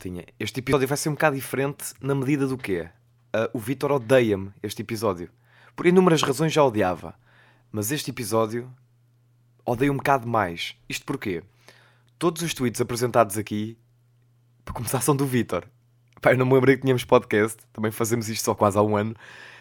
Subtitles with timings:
[0.00, 0.24] maltinha.
[0.38, 2.88] Este episódio vai ser um bocado diferente na medida do quê?
[3.34, 5.28] Uh, o Vitor odeia-me este episódio.
[5.76, 7.14] Por inúmeras razões já odiava.
[7.70, 8.70] Mas este episódio
[9.64, 10.74] odeio um bocado mais.
[10.88, 11.42] Isto porquê?
[12.18, 13.78] Todos os tweets apresentados aqui,
[14.64, 15.64] para começar, são do Vitor.
[16.20, 17.58] Pá, eu não me lembrei que tínhamos podcast.
[17.72, 19.14] Também fazemos isto só quase há um ano.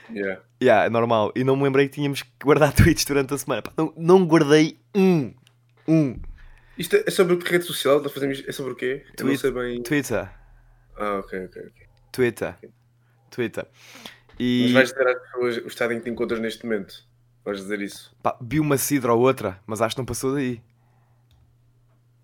[0.09, 0.41] Yeah.
[0.61, 1.31] Yeah, é normal.
[1.35, 3.61] E não me lembrei que tínhamos que guardar tweets durante a semana.
[3.61, 5.33] Pá, não, não guardei um.
[5.87, 6.19] Um.
[6.79, 8.01] Isto é sobre que rede social?
[8.01, 8.41] Nós fazemos...
[8.47, 9.05] É sobre o quê?
[9.19, 9.83] Eu não sei bem.
[9.83, 10.29] Twitter.
[10.97, 11.87] Ah, ok, ok, ok.
[12.11, 12.55] Twitter.
[13.29, 13.67] Twitter.
[14.31, 17.03] Mas E vais dizer às pessoas o estado em que te encontras neste momento.
[17.45, 18.15] Vais dizer isso.
[18.23, 20.61] pá, vi uma cidra ou outra, mas acho que não passou daí.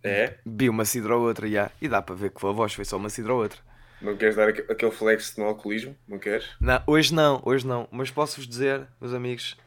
[0.04, 0.38] É?
[0.46, 1.72] Vi uma cidra ou outra, já.
[1.82, 3.60] E dá para ver que a voz foi só uma cidra ou outra.
[4.02, 5.96] Não queres dar aque- aquele flex no alcoolismo?
[6.08, 6.50] Não queres?
[6.60, 7.88] Não, hoje não, hoje não.
[7.92, 9.58] Mas posso-vos dizer, meus amigos,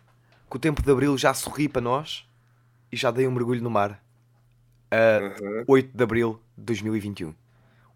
[0.48, 2.24] que o tempo de abril já sorri para nós
[2.92, 4.02] e já dei um mergulho no mar.
[4.90, 5.64] A Aham.
[5.66, 7.34] 8 de abril de 2021.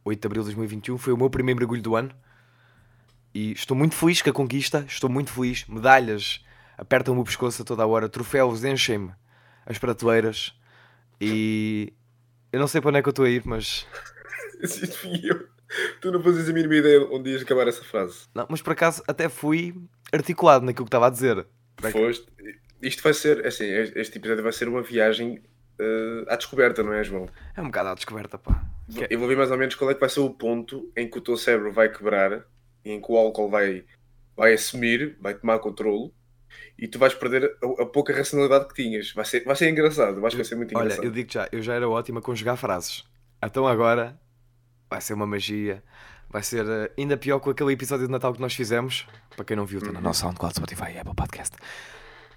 [0.05, 2.11] 8 de abril de 2021 foi o meu primeiro mergulho do ano.
[3.35, 5.65] E estou muito feliz com a conquista, estou muito feliz.
[5.67, 6.45] Medalhas
[6.77, 9.13] apertam-me o pescoço a toda a hora, troféus enchem-me
[9.65, 10.55] as prateleiras.
[11.21, 11.93] E
[12.53, 13.87] eu não sei para onde é que eu estou a ir, mas.
[15.23, 15.49] Eu.
[16.01, 18.27] Tu não fazes a mínima ideia onde ias acabar essa frase.
[18.35, 19.75] Não, mas por acaso até fui
[20.13, 21.47] articulado naquilo que estava a dizer.
[21.91, 22.27] Foste.
[22.83, 25.43] Isto vai ser, assim, este episódio vai ser uma viagem
[25.79, 27.29] eh, à descoberta, não é, João?
[27.57, 28.63] É um bocado à descoberta, pá.
[28.95, 31.09] Que- Eu vou ver mais ou menos qual é que vai ser o ponto em
[31.09, 32.45] que o teu cérebro vai quebrar
[32.85, 33.85] e em que o álcool vai,
[34.37, 36.13] vai assumir, vai tomar controle
[36.79, 39.13] e tu vais perder a, a pouca racionalidade que tinhas.
[39.13, 41.05] Vai ser, vai ser engraçado, vai ser muito Olha, engraçado.
[41.05, 43.05] eu digo já, eu já era ótimo a conjugar frases.
[43.43, 44.19] Então agora
[44.91, 45.83] vai ser uma magia.
[46.29, 49.07] Vai ser eh, ainda pior com aquele episódio de Natal que nós fizemos.
[49.37, 51.57] Para quem não viu, está na nossa SoundCloud, Spotify e Apple Podcast.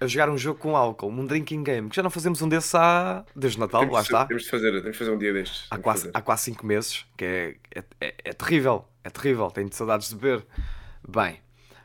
[0.00, 2.74] A jogar um jogo com álcool, um drinking game, que já não fazemos um desses
[2.74, 3.24] há.
[3.34, 4.26] desde Natal, temos, lá de- está.
[4.26, 5.66] Temos de fazer, temos de fazer um dia destes.
[5.70, 9.50] Há de quase, há quase 5 meses, que é, é, é, é terrível, é terrível,
[9.50, 10.44] tenho saudades de beber.
[11.08, 11.40] Bem,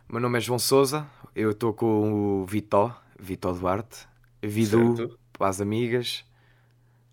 [0.09, 3.99] meu nome é João Souza, eu estou com o Vitó, Vitó Duarte,
[4.43, 5.19] Vidu, Certo.
[5.37, 6.25] para as amigas,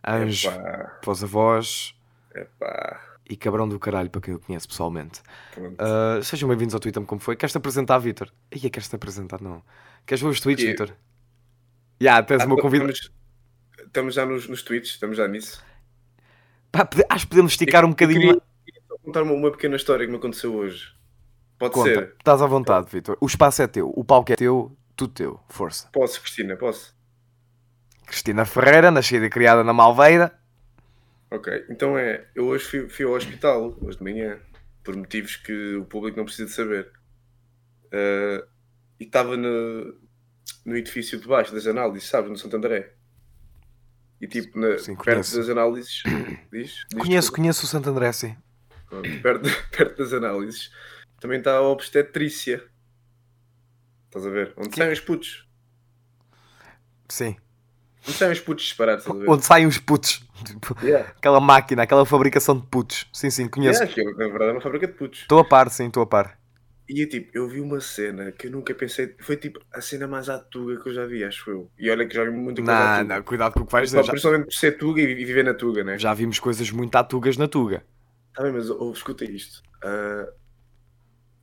[0.05, 1.95] Anjo, Epá, para os avós
[2.35, 5.21] epá, e cabrão do caralho para quem eu conheço pessoalmente.
[5.79, 7.37] Ah, sejam bem-vindos ao Twitter como foi.
[7.37, 8.33] Queres-te apresentar, Vitor?
[8.53, 9.41] Ia, queres-te apresentar?
[9.41, 9.63] Não.
[10.09, 10.95] Queres ver os tweets, Eu- Vitor?
[12.01, 13.13] Já, tens Ah, o meu convite.
[13.85, 15.63] Estamos, já nos, nos tweets, estamos já nisso.
[16.73, 18.21] Pá, acho que podemos esticar um Eu bocadinho.
[18.21, 18.43] queria, mais.
[18.65, 20.95] queria só contar uma, uma pequena história que me aconteceu hoje.
[21.59, 22.15] Pode Conta, ser?
[22.19, 23.19] estás à vontade, Vitor.
[23.21, 25.41] O espaço é teu, o palco é teu, tudo teu.
[25.51, 25.91] Força.
[25.93, 26.97] Posso, Cristina, posso?
[28.07, 30.33] Cristina Ferreira, nascida e criada na Malveira.
[31.31, 34.39] Ok, então é, eu hoje fui, fui ao hospital, hoje de manhã,
[34.83, 36.91] por motivos que o público não precisa de saber.
[37.93, 38.47] Ah,
[38.99, 39.95] e estava no,
[40.65, 42.95] no edifício de baixo das análises, sabes, no Santo André.
[44.21, 46.03] E tipo, na, Sim, perto das análises,
[46.53, 46.85] diz?
[46.91, 48.37] diz Conheço, conheço o Santo André, sim.
[48.89, 50.71] Pronto, perto, perto das análises,
[51.21, 52.65] também está a obstetrícia.
[54.07, 54.55] Estás a ver?
[54.57, 55.47] Onde saem os putos.
[57.09, 57.37] Sim.
[58.07, 59.07] Onde saem os putos disparados?
[59.07, 60.27] Onde saem os putos.
[60.45, 61.11] Tipo, Yeah.
[61.11, 63.07] aquela máquina, aquela fabricação de putos.
[63.13, 63.83] Sim, sim, conheço.
[63.83, 65.21] Yeah, que é, na verdade é uma fábrica de putos.
[65.21, 66.39] Estou a par, sim, estou a par.
[66.89, 69.15] E eu, tipo, eu vi uma cena que eu nunca pensei.
[69.21, 71.71] Foi tipo a cena mais à tuga que eu já vi, acho eu.
[71.79, 73.15] E olha que já vi muita coisa à Não, tuga.
[73.17, 74.03] não, cuidado com o que vais dizer.
[74.05, 75.99] Já, Principalmente por ser tuga e viver na tuga, né?
[75.99, 77.85] já vimos coisas muito atugas na Tuga.
[78.35, 79.63] Tá bem, mas oh, escuta isto.
[79.85, 80.33] Ah,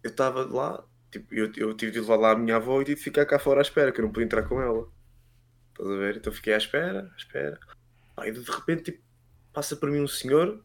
[0.04, 2.98] eu estava lá, tipo, eu, eu tive de levar lá a minha avó e tive
[2.98, 4.88] de ficar cá fora à espera, que eu não podia entrar com ela.
[5.72, 6.18] Estás a ver?
[6.18, 7.60] Então fiquei à espera, à espera.
[8.24, 9.04] E de repente, tipo,
[9.54, 10.64] passa por mim um senhor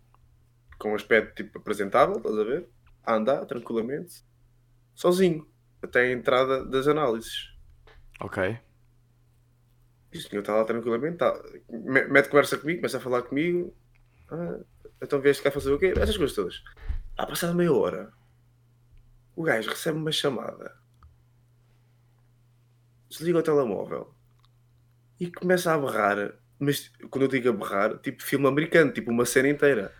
[0.78, 2.66] com um aspecto tipo apresentável, estás a ver?
[3.04, 4.22] A andar tranquilamente,
[5.00, 5.47] sozinho,
[5.83, 7.49] até a entrada das análises.
[8.21, 8.59] Ok.
[10.12, 11.33] E o senhor está lá tranquilamente, tá,
[11.71, 13.75] me- mete conversa comigo, começa a falar comigo.
[14.31, 14.61] Ah,
[15.00, 15.94] então vieste cá fazer o quê?
[15.97, 16.62] Essas coisas todas.
[17.16, 18.12] Ah, passada meia hora,
[19.34, 20.77] o gajo recebe uma chamada,
[23.09, 24.15] desliga o telemóvel
[25.19, 26.35] e começa a berrar.
[26.58, 29.94] Mas quando eu digo a berrar, tipo filme americano, tipo uma cena inteira.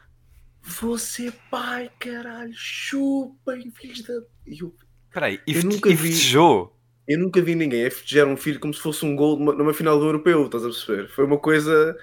[0.61, 4.13] Você pai, caralho, chupem, filhos da.
[4.47, 4.75] E eu,
[5.11, 6.77] Espera aí, e, Eu nunca vi- festejou?
[7.09, 9.75] eu nunca vi ninguém a festejar um filho como se fosse um gol numa, numa
[9.75, 11.09] final do europeu, estás a perceber?
[11.09, 11.97] Foi uma coisa.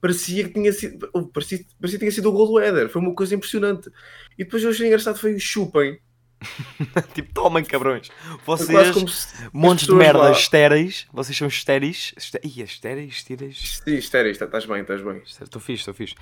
[0.00, 1.08] Parecia que tinha sido.
[1.32, 2.88] Parecia, parecia que tinha sido o gol do Éder.
[2.88, 3.88] Foi uma coisa impressionante.
[4.36, 5.98] E depois eu achei engraçado foi o chupem.
[7.14, 8.10] tipo, tomem cabrões.
[8.46, 9.48] Vocês, se.
[9.52, 11.06] montes de merda lá- estéreis.
[11.12, 12.12] Vocês são estéreis.
[12.16, 12.40] Esté...
[12.44, 13.80] Ih, estéreis, estéreis.
[13.84, 15.20] Sim, estéreo, está- estás bem, estás bem.
[15.24, 16.14] Estou fixe, estou fixe.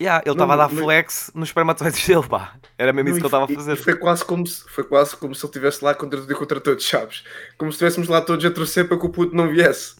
[0.00, 2.54] Yeah, ele estava a dar mas- flex nos espermatozoides dele, pá.
[2.78, 3.72] Era mesmo isso que ele estava a fazer.
[3.72, 6.36] E foi quase como se, foi quase como se ele estivesse lá contra tudo e
[6.36, 7.24] contra todos, sabes?
[7.56, 9.96] Como se estivéssemos lá todos a torcer para que o puto não viesse.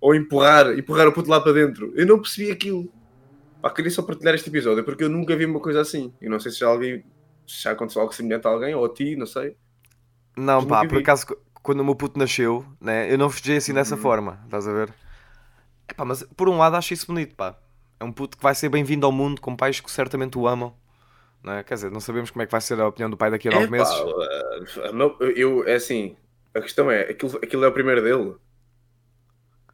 [0.00, 1.92] Ou empurrar, empurrar o puto lá para dentro.
[1.96, 2.88] Eu não percebi aquilo.
[3.60, 6.12] Pá, queria só partilhar este episódio porque eu nunca vi uma coisa assim.
[6.20, 7.04] E não sei se já alguém.
[7.46, 9.56] Se já aconteceu algo semelhante a alguém ou a ti, não sei.
[10.36, 11.02] Não, Mas pá, por vi.
[11.02, 14.00] acaso, qu- quando o meu puto nasceu, né, eu não festejei assim dessa Uhum.
[14.00, 14.94] forma, estás a ver?
[15.88, 17.56] Epá, mas por um lado acho isso bonito, pá.
[18.00, 20.74] É um puto que vai ser bem-vindo ao mundo com pais que certamente o amam.
[21.42, 21.62] Não é?
[21.64, 23.52] Quer dizer, não sabemos como é que vai ser a opinião do pai daqui a
[23.52, 23.94] nove É, meses.
[23.94, 26.16] pá, não, eu, é assim.
[26.54, 28.34] A questão é: aquilo, aquilo é o primeiro dele.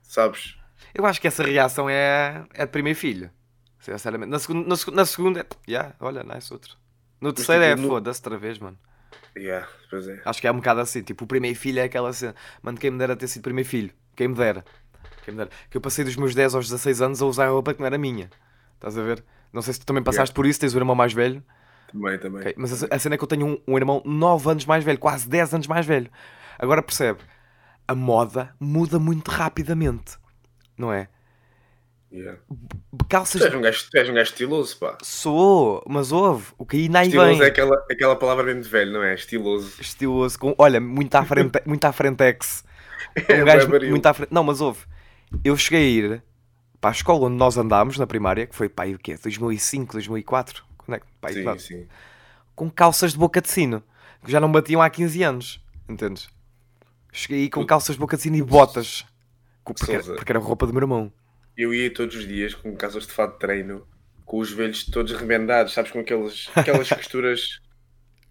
[0.02, 0.56] Sabes?
[0.94, 3.30] Eu acho que essa reação é, é de primeiro filho.
[3.78, 4.30] Sinceramente.
[4.30, 5.46] Na segunda, na, na segunda é.
[5.68, 6.76] Yeah, olha, nice outro.
[7.20, 8.78] No terceiro é tipo, no- foda-se outra vez, mano.
[9.36, 10.20] Yeah, pois é.
[10.24, 11.02] Acho que é um bocado assim.
[11.02, 12.34] Tipo, o primeiro filho é aquela cena.
[12.62, 13.92] Mano, quem me dera ter sido primeiro filho.
[14.16, 14.64] Quem me dera.
[15.26, 15.50] Dera.
[15.70, 17.98] Que eu passei dos meus 10 aos 16 anos a usar roupa que não era
[17.98, 18.30] minha.
[18.74, 19.24] Estás a ver?
[19.52, 21.42] Não sei se tu também passaste por isso, tens o irmão mais velho.
[21.92, 22.40] Também, também.
[22.42, 24.84] Ok, Mas a, a cena é que eu tenho um, um irmão 9 anos mais
[24.84, 26.08] velho, quase 10 anos mais velho.
[26.58, 27.18] Agora percebe,
[27.88, 30.16] a moda muda muito rapidamente,
[30.78, 31.08] não é?
[32.12, 32.40] Yeah.
[33.08, 34.98] Calças Tu, és um gajo, és um gajo estiloso, pá.
[35.00, 37.42] sou, mas ouve, o que aí nem Estiloso vem.
[37.42, 39.14] é aquela, aquela palavra mesmo de velho, não é?
[39.14, 39.80] Estiloso.
[39.80, 42.64] Estiloso, com, olha, muito à frente, muito à frentex.
[43.28, 43.90] É Um gajo bué baril.
[43.90, 44.28] muito à frente.
[44.32, 44.80] Não, mas ouve,
[45.44, 46.22] eu cheguei a ir
[46.80, 49.16] para a escola onde nós andámos na primária, que foi pá, aí o quê?
[49.16, 50.64] 2005, 2004?
[50.78, 51.06] Quando é que?
[51.20, 51.86] Pá, Sim, nós- sim.
[52.54, 53.82] com calças de boca de sino,
[54.24, 56.28] que já não batiam há 15 anos, entendes?
[57.12, 59.04] Cheguei aí com calças de boca de sino e botas,
[59.64, 61.12] porque, era- porque era roupa do meu irmão.
[61.56, 63.86] Eu ia todos os dias com casas de fato de treino,
[64.24, 67.60] com os velhos todos remendados, sabes, com aquelas, aquelas costuras.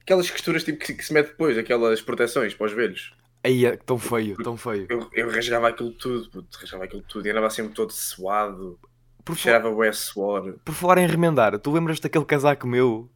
[0.01, 3.13] Aquelas costuras tipo que, que se mete depois, aquelas proteções para os velhos.
[3.43, 4.87] Aí é tão feio, tão feio.
[4.89, 8.79] Eu, eu rasgava aquilo tudo, puto, rasgava aquilo tudo e andava sempre todo suado,
[9.23, 10.59] Por, cheirava bué suor.
[10.65, 13.09] por falar em remendar, tu lembras daquele casaco meu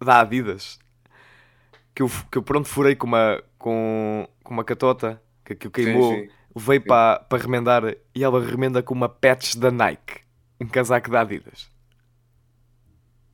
[0.00, 0.78] da Adidas?
[1.94, 6.14] Que eu, que eu pronto furei com uma, com, com uma catota, que aquilo queimou,
[6.14, 6.30] Sim, sim.
[6.54, 7.82] levei para para remendar
[8.14, 10.20] e ela remenda com uma patch da Nike.
[10.60, 11.70] Um casaco da Adidas.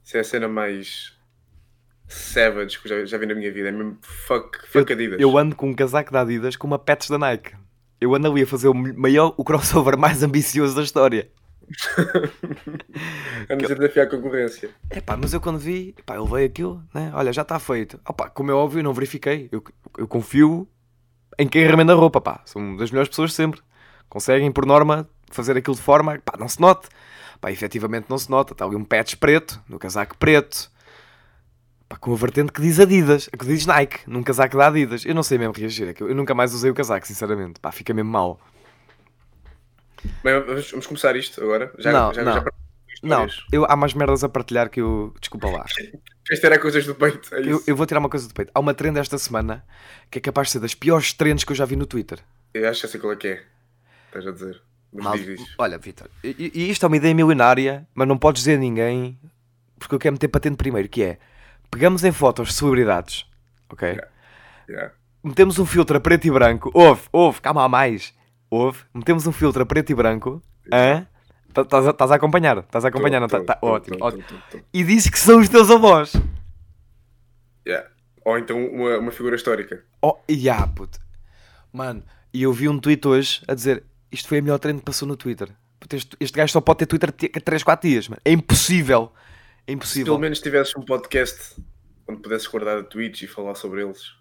[0.05, 1.15] Isso é a cena mais
[2.08, 3.69] savage que eu já, já vi na minha vida.
[3.69, 5.20] É mesmo fuck, fuck Adidas.
[5.20, 7.55] Eu ando com um casaco da Adidas com uma patch da Nike.
[8.00, 11.31] Eu ando ali a fazer o maior, o crossover mais ambicioso da história.
[13.50, 14.70] Andas a desafiar a concorrência.
[14.91, 17.11] Epá, mas eu quando vi, epá, eu levei aquilo, né?
[17.14, 18.00] Olha, já está feito.
[18.08, 19.49] Opa, como é óbvio, eu não verifiquei.
[19.50, 19.62] Eu,
[19.99, 20.69] eu confio
[21.38, 22.41] em quem remenda a roupa, pá.
[22.44, 23.61] São das melhores pessoas sempre.
[24.08, 26.88] Conseguem, por norma, fazer aquilo de forma, pá, não se note.
[27.41, 28.53] Pá, efetivamente não se nota.
[28.53, 30.70] Está ali um patch preto, no casaco preto.
[31.88, 35.04] Pá, com a vertente que diz Adidas, que diz Nike, num casaco da Adidas.
[35.04, 37.60] Eu não sei mesmo reagir, é eu, eu nunca mais usei o casaco, sinceramente.
[37.60, 38.40] Pá, fica mesmo mal.
[40.22, 41.72] Bem, vamos, vamos começar isto agora.
[41.78, 42.34] Já, Não, já, não.
[42.34, 42.44] já
[43.02, 45.14] Não, eu, há mais merdas a partilhar que eu.
[45.20, 45.64] Desculpa lá.
[46.28, 47.32] Este era coisas do peito.
[47.32, 48.50] É Eu, eu vou tirar uma coisa do peito.
[48.52, 49.64] Há uma trend esta semana
[50.10, 52.18] que é capaz de ser das piores trends que eu já vi no Twitter.
[52.52, 53.44] Eu acho que sei qual é que é.
[54.08, 54.60] Estás a dizer.
[54.92, 55.14] Mal-.
[55.58, 59.20] Olha, Vitor, e, e isto é uma ideia milionária, mas não podes dizer a ninguém
[59.78, 61.18] porque eu quero meter patente primeiro, que é
[61.70, 63.26] pegamos em fotos de celebridades,
[63.68, 63.98] ok?
[64.68, 64.92] Yeah.
[65.22, 66.70] Metemos um filtro a preto e branco.
[66.74, 68.14] Ouve, ouve, calma há mais.
[68.50, 70.42] Ouve, metemos um filtro a preto e branco.
[70.72, 71.06] hã?
[71.52, 72.58] Tá- Estás a, estás acompanhar?
[72.58, 73.20] Estás a acompanhar?
[73.22, 74.22] Tô, Tá- tá- ótimo, tô, ótimo.
[74.50, 74.58] tô.
[74.72, 76.12] E dizes que são os teus avós.
[77.66, 77.88] Yeah.
[78.24, 79.82] Ou então uma, uma figura histórica.
[80.02, 80.98] Oh, yeah, puto.
[81.72, 82.02] Mano,
[82.32, 85.06] e eu vi um tweet hoje a dizer isto foi a melhor trend que passou
[85.08, 85.48] no Twitter.
[85.80, 88.20] Puto, este, este gajo só pode ter Twitter 3, 4 dias, mano.
[88.24, 89.12] É impossível.
[89.67, 90.06] É Se impossível.
[90.06, 91.56] pelo menos tivesses um podcast
[92.08, 94.15] onde pudesses guardar tweets e falar sobre eles.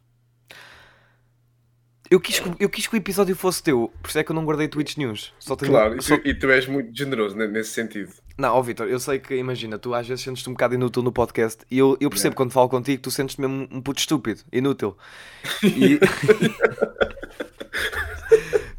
[2.09, 4.35] Eu quis, que, eu quis que o episódio fosse teu, por isso é que eu
[4.35, 5.33] não guardei tweets nenhums.
[5.39, 8.11] Só tenho, Claro, e só- tu, e tu és muito generoso ne- nesse sentido.
[8.37, 11.11] Não, ó Vitor, eu sei que, imagina, tu às vezes sentes-te um bocado inútil no
[11.11, 12.37] podcast e eu, eu percebo Yeah.
[12.37, 14.95] quando falo contigo, tu sentes-te mesmo um puto estúpido, inútil.
[15.63, 15.99] E...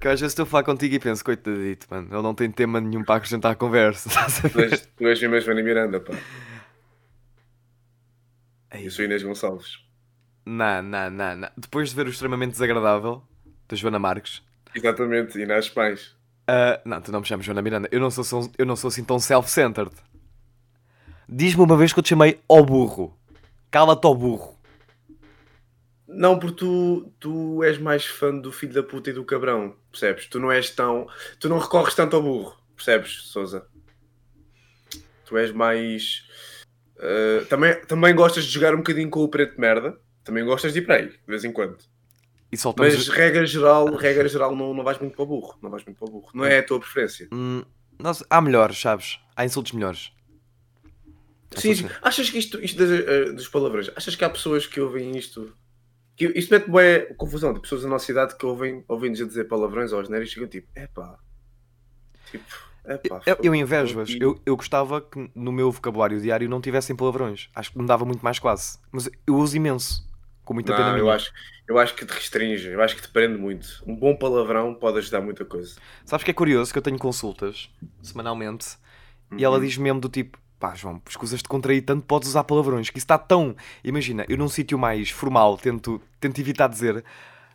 [0.00, 2.80] que às vezes estou a falar contigo e penso, coitadito, mano, ele não tem tema
[2.80, 4.08] nenhum para acrescentar à conversa.
[4.20, 6.14] a Tu és, tu és mesmo a Miranda, pá.
[8.70, 9.78] Ei, Eu sou Inês Gonçalves.
[10.44, 11.48] Não, não, não, não.
[11.56, 13.22] Depois de ver o extremamente desagradável
[13.68, 14.42] da Joana Marques.
[14.74, 16.14] Exatamente, e nas pães.
[16.46, 17.88] ah, não, tu não me chamas Joana Miranda.
[17.90, 19.92] Eu não sou, só- eu não sou assim tão self-centered.
[21.28, 23.16] Diz-me uma vez que eu te chamei ao burro.
[23.70, 24.56] Cala-te ao burro.
[26.08, 30.26] Não, porque tu, tu és mais fã do filho da puta e do cabrão, percebes?
[30.26, 31.08] Tu não és tão.
[31.40, 33.66] Tu não recorres tanto ao burro, percebes, Souza?
[35.24, 36.24] Tu és mais.
[36.96, 39.98] Uh, também, também gostas de jogar um bocadinho com o preto de merda.
[40.24, 41.78] Também gostas de ir para aí, de vez em quando.
[42.56, 42.94] Soltamos.
[42.94, 45.58] Mas regra geral, regra geral não, não vais muito para o burro.
[45.62, 46.30] Não vais muito para o burro.
[46.34, 47.28] Não é a tua preferência.
[47.32, 47.62] Hum,
[48.30, 49.20] há melhores, sabes?
[49.34, 50.12] Há insultos melhores.
[51.54, 51.96] Há Sim, insultos.
[52.02, 55.54] Achas que isto, isto das, eh, dos palavrões, achas que há pessoas que ouvem isto?
[56.16, 59.44] Que isto mete boa confusão, de pessoas da nossa idade que ouvem, ouvem-nos a dizer
[59.44, 61.18] palavrões ou asneiras e ficam tipo, epá.
[62.30, 64.16] Tipo, Epá, Eu, eu invejo-as.
[64.20, 67.48] Eu, eu gostava que no meu vocabulário diário não tivessem palavrões.
[67.54, 68.78] Acho que me dava muito mais classe.
[68.92, 70.06] Mas eu uso imenso.
[70.44, 71.10] Com muita pena Não, eu minha.
[71.10, 71.32] acho,
[71.68, 73.82] eu acho que te restringe, eu acho que te prende muito.
[73.86, 75.80] Um bom palavrão pode ajudar muita coisa.
[76.04, 77.68] Sabes que é curioso que eu tenho consultas
[78.02, 78.76] semanalmente
[79.36, 79.60] e ela Uhum.
[79.60, 82.90] diz mesmo do tipo: pá, João, escusas de contrair tanto, podes usar palavrões.
[82.90, 83.56] Que isso está tão.
[83.84, 87.04] Imagina, eu num sítio mais formal tento, tento evitar dizer,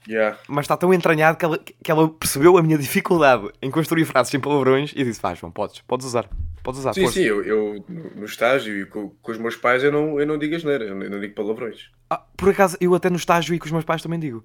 [0.09, 0.39] Yeah.
[0.47, 4.31] mas está tão entranhado que ela, que ela percebeu a minha dificuldade em construir frases
[4.31, 6.27] sem palavrões e disse: pá, João, podes, podes usar.
[6.63, 6.93] Podes usar.
[6.93, 10.19] Sim, força." sim, eu, eu no estágio e com, com os meus pais eu não,
[10.19, 11.91] eu não digo asneira, eu não, eu não digo palavrões.
[12.09, 14.43] Ah, por acaso, eu até no estágio e com os meus pais também digo.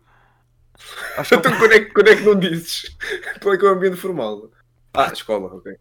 [1.17, 2.97] Acho que é Então quando é, que- quando é que não dizes?
[3.43, 4.51] Qual é que é o ambiente formal?
[4.93, 5.73] Ah, escola, ok.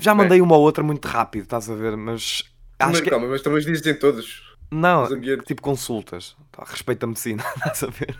[0.00, 1.96] já mandei uma ou outra muito rápido, estás a ver?
[1.96, 2.42] Mas
[2.78, 3.10] acho mas que.
[3.10, 5.06] calma, mas também dizes em todos Não,
[5.44, 6.36] tipo consultas.
[6.66, 8.18] Respeito a medicina, estás a ver?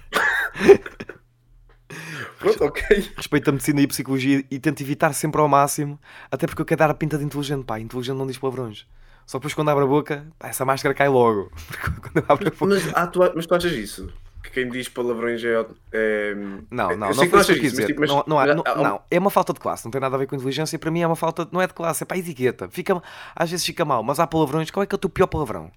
[2.38, 2.82] Pronto, ok.
[3.16, 5.98] Respeito a medicina e a psicologia e tento evitar sempre ao máximo,
[6.30, 7.80] até porque eu quero dar a pinta de inteligente, pá.
[7.80, 8.86] Inteligente não diz palavrões.
[9.26, 11.50] Só depois quando abre a boca, pá, essa máscara cai logo.
[12.00, 12.66] Quando eu abro a boca.
[12.66, 14.10] Mas, ah, tu, mas tu achas isso?
[14.42, 15.66] Que quem diz palavrões é.
[15.92, 16.34] é...
[16.70, 17.86] Não, não, não foi isso que dizer.
[17.86, 20.26] tipo, mas- Não, não, há- é uma falta de classe, não tem nada a ver
[20.26, 20.78] com inteligência.
[20.78, 22.68] Para mim é uma falta, não é de classe, é para etiqueta.
[22.70, 23.02] Fica,
[23.34, 24.70] às vezes fica mal, mas há palavrões.
[24.70, 25.70] Qual é que é o teu pior palavrão?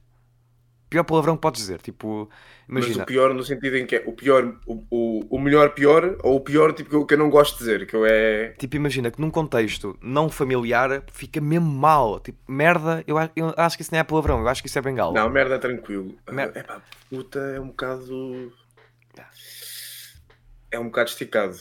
[0.91, 2.29] Pior palavrão que podes dizer, tipo,
[2.67, 3.03] Mas imagina.
[3.03, 6.35] o pior no sentido em que é o pior, o, o, o melhor pior, ou
[6.35, 8.49] o pior tipo que eu, que eu não gosto de dizer, que eu é.
[8.59, 12.19] Tipo, imagina que num contexto não familiar fica mesmo mal.
[12.19, 14.81] Tipo, merda, eu, eu acho que isso não é palavrão, eu acho que isso é
[14.81, 15.13] bengala.
[15.13, 16.13] Não, merda é tranquilo.
[16.29, 18.51] Mer- É pá, puta é um bocado.
[20.69, 21.57] É um bocado esticado.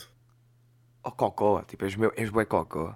[1.03, 2.95] Oh, cocó, tipo, és, meu, és bué cocó.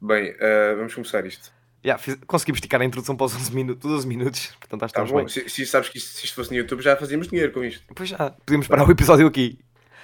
[0.00, 1.53] Bem, ah, vamos começar isto.
[1.84, 5.00] Yeah, fiz- conseguimos esticar a introdução para os 11 minutos, 12 minutos, portanto acho que
[5.00, 5.28] Tá bom, bem.
[5.28, 7.84] se, se sabes que isto, se isto fosse no YouTube já fazíamos dinheiro com isto.
[7.88, 9.58] Depois já, podemos parar o episódio aqui.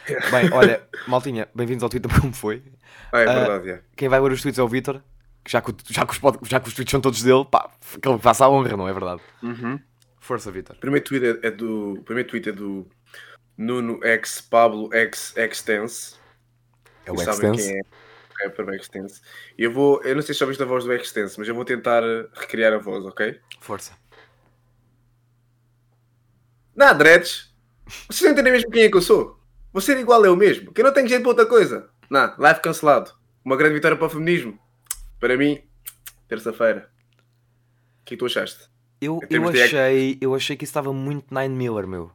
[0.31, 2.63] Bem, olha, maltinha, bem-vindos ao Twitter como foi.
[3.13, 3.83] Ah, é Ah, verdade, é.
[3.97, 5.01] Quem vai ler os tweets é o Vitor,
[5.49, 7.71] já que, já, que os, já que os tweets são todos dele, pá,
[8.03, 9.23] que ele faça a honra, não é verdade?
[10.19, 10.77] Força, Vitor.
[10.77, 12.01] O primeiro tweet é, é do.
[12.05, 12.87] primeiro tweet é do
[13.57, 16.15] Nuno X Pablo X Extense.
[17.07, 17.81] É o Extense.
[18.41, 19.21] Quem é o Extense.
[19.59, 20.03] E eu vou.
[20.03, 22.73] Eu não sei se já ouviste a voz do Extense, mas eu vou tentar recriar
[22.73, 23.39] a voz, ok?
[23.61, 23.97] Força.
[26.75, 27.55] Não, dreads.
[28.09, 29.39] Vocês não entendem mesmo quem é que eu sou.
[29.73, 31.91] Vou ser igual eu mesmo, que eu não tenho jeito para outra coisa.
[32.09, 33.13] Não, live cancelado.
[33.45, 34.59] Uma grande vitória para o feminismo.
[35.19, 35.63] Para mim,
[36.27, 36.91] terça-feira.
[38.01, 38.69] O que é que tu achaste?
[39.01, 42.11] Eu, eu, termos de achei, eu achei que isso estava muito Nine Miller, meu.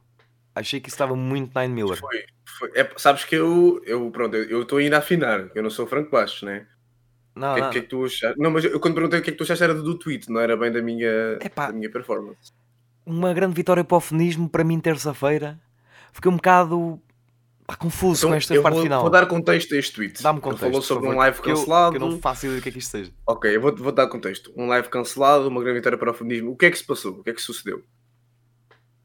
[0.54, 1.98] Achei que isso estava muito Nine Miller.
[1.98, 2.24] Foi,
[2.58, 5.50] foi- é, sabes que eu, eu pronto, eu estou ainda a afinar.
[5.54, 6.66] Eu não sou Franco Bastos, né?
[7.34, 7.70] Não, que, é- não.
[7.70, 8.38] que é que tu achaste?
[8.40, 10.40] Não, mas eu, quando perguntei o que é que tu achaste era do tweet, não
[10.40, 11.66] era bem da minha, Epá.
[11.66, 12.52] da minha performance.
[13.04, 15.60] Uma grande vitória para o feminismo, para mim, terça-feira.
[16.12, 17.00] Fiquei um bocado
[17.66, 19.00] pá, confuso Então, com esta parte vou, final.
[19.02, 20.22] vou dar contexto a este tweet.
[20.22, 20.60] Dá-me Ele contexto.
[20.64, 21.96] falou por sobre um live que eu- cancelado.
[21.98, 23.12] Que eu não faço ideia do que é que isto seja.
[23.26, 24.52] Ok, eu vou, vou dar contexto.
[24.56, 26.52] Um live cancelado, uma grande vitória para o feminismo.
[26.52, 27.12] O que é que se passou?
[27.12, 27.82] O que é que sucedeu?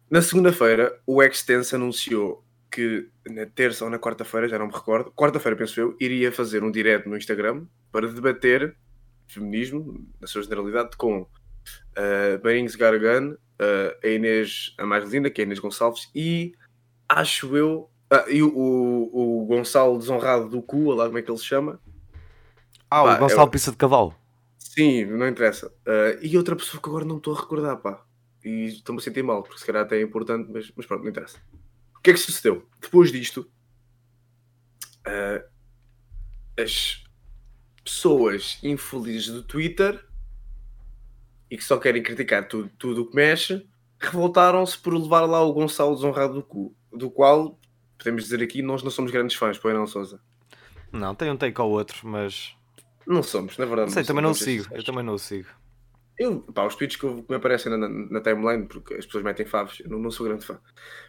[0.09, 5.11] Na segunda-feira, o Extense anunciou que na terça ou na quarta-feira, já não me recordo,
[5.11, 8.75] quarta-feira penso eu, iria fazer um direto no Instagram para debater
[9.27, 15.41] feminismo, na sua generalidade, com uh, Barings Gargan, uh, a Inês, a mais linda, que
[15.41, 16.53] é a Inês Gonçalves, e
[17.07, 21.29] acho eu, ah, e o, o, o Gonçalo Desonrado do Cu, lá como é que
[21.29, 21.79] ele se chama,
[22.89, 24.15] Ah, Pá, o Gonçalo eu- Pista de Cavalo.
[24.57, 25.67] Sim, não interessa.
[25.67, 28.03] Uh, e outra pessoa que agora não estou a recordar, pá.
[28.43, 31.09] E estou-me a sentir mal, porque se calhar até é importante, mas, mas pronto, não
[31.09, 31.37] interessa.
[32.01, 32.67] O que é que sucedeu?
[32.81, 33.49] Depois disto,
[35.07, 35.47] uh,
[36.59, 37.03] as
[37.83, 40.03] pessoas infelizes do Twitter
[41.49, 43.67] e que só querem criticar tudo, tudo o que mexe,
[43.99, 47.59] revoltaram-se por levar lá o Gonçalo desonrado do cu, do qual,
[47.99, 50.19] podemos dizer aqui, nós não somos grandes fãs, pois não, Sousa?
[50.91, 52.55] Não, tem um take ao outro, mas.
[53.05, 53.89] Não somos, na verdade.
[53.89, 54.67] Não sei, também não o sigo.
[54.73, 55.47] Eu também não o sigo.
[56.17, 59.05] Eu, pá, os tweets que, eu- que me aparecem na, na- na timeline, porque as
[59.05, 60.59] pessoas metem favos, eu não, não sou grande fã.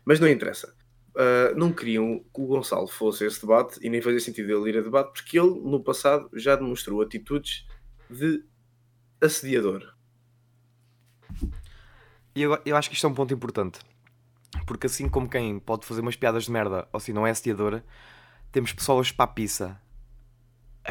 [0.05, 0.75] Mas não interessa.
[1.15, 4.79] Ah, não queriam que o Gonçalo fosse esse debate e nem fazia sentido ele ir
[4.79, 7.67] a debate, porque ele, no passado, já demonstrou atitudes
[8.09, 8.45] de
[9.21, 9.95] assediador.
[12.35, 13.81] Eu, eu acho que isto é um ponto importante.
[14.67, 17.85] Porque assim como quem pode fazer umas piadas de merda ou se não é assediadora,
[18.51, 19.81] temos pessoas papiça,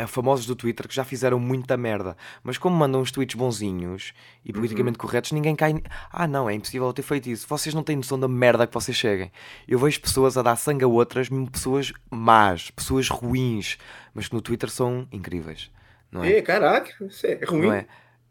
[0.08, 2.16] famosos do Twitter, que já fizeram muita merda.
[2.44, 4.14] Mas como mandam uns tweets bonzinhos
[4.46, 5.76] e politicamente corretos, ninguém cai.
[6.12, 7.46] Ah, não, é impossível eu ter feito isso.
[7.48, 9.32] Vocês não têm noção da merda que vocês cheguem.
[9.68, 13.78] Eu vejo pessoas a dar sangue a outras, mesmo pessoas más, pessoas ruins,
[14.14, 15.70] mas que no Twitter são incríveis.
[16.12, 16.38] Não é?
[16.38, 17.68] É, caraca, isso é, é ruim.
[17.68, 17.86] não é?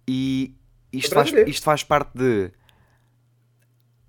[0.08, 0.54] E
[0.92, 2.50] isto É faz, isto faz parte de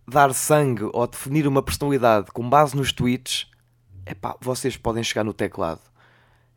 [0.08, 3.50] dar sangue ou definir uma personalidade com base nos tweets.
[4.06, 5.82] Epá, vocês podem chegar no teclado.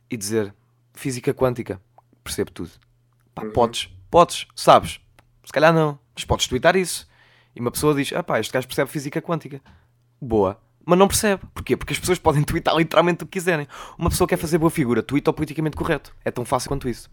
[0.09, 0.53] e dizer
[0.95, 1.81] física quântica,
[2.23, 2.71] percebo tudo.
[3.33, 3.51] Pá, Uhum.
[3.51, 4.99] podes, podes, sabes?
[5.43, 7.07] Se calhar não, mas podes twittar isso.
[7.55, 9.61] E uma pessoa diz: ah pá, este gajo percebe física quântica.
[10.21, 10.59] Boa.
[10.85, 11.41] Mas não percebe.
[11.53, 11.75] Porquê?
[11.75, 13.67] Porque as pessoas podem twittar literalmente o que quiserem.
[13.97, 16.15] Uma pessoa quer fazer boa figura, twita o politicamente correto.
[16.23, 17.09] É tão fácil quanto isso.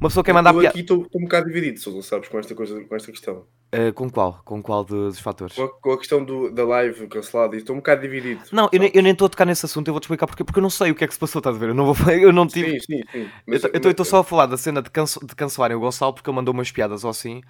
[0.00, 0.68] Uma pessoa quer mandar eu piada.
[0.70, 3.44] aqui estou um bocado dividido, Sousa, sabes, com esta, coisa, com esta questão.
[3.70, 4.40] Eh, com qual?
[4.44, 5.54] Com qual dos fatores?
[5.54, 8.40] Com a, com a questão do, da live cancelada, e estou um bocado dividido.
[8.52, 10.42] Não, eu nem- eu nem estou a tocar nesse assunto, eu vou-te explicar porquê.
[10.44, 11.68] Porque eu não sei o que é que se passou, estás a ver?
[11.70, 12.80] Eu não, vou, eu não tive.
[12.80, 13.20] Sim, sim, sim.
[13.22, 16.12] Eu Mas- eu estou só a falar da cena de, cance- de cancelarem o Gonçalo
[16.14, 17.42] porque ele mandou umas piadas ou assim.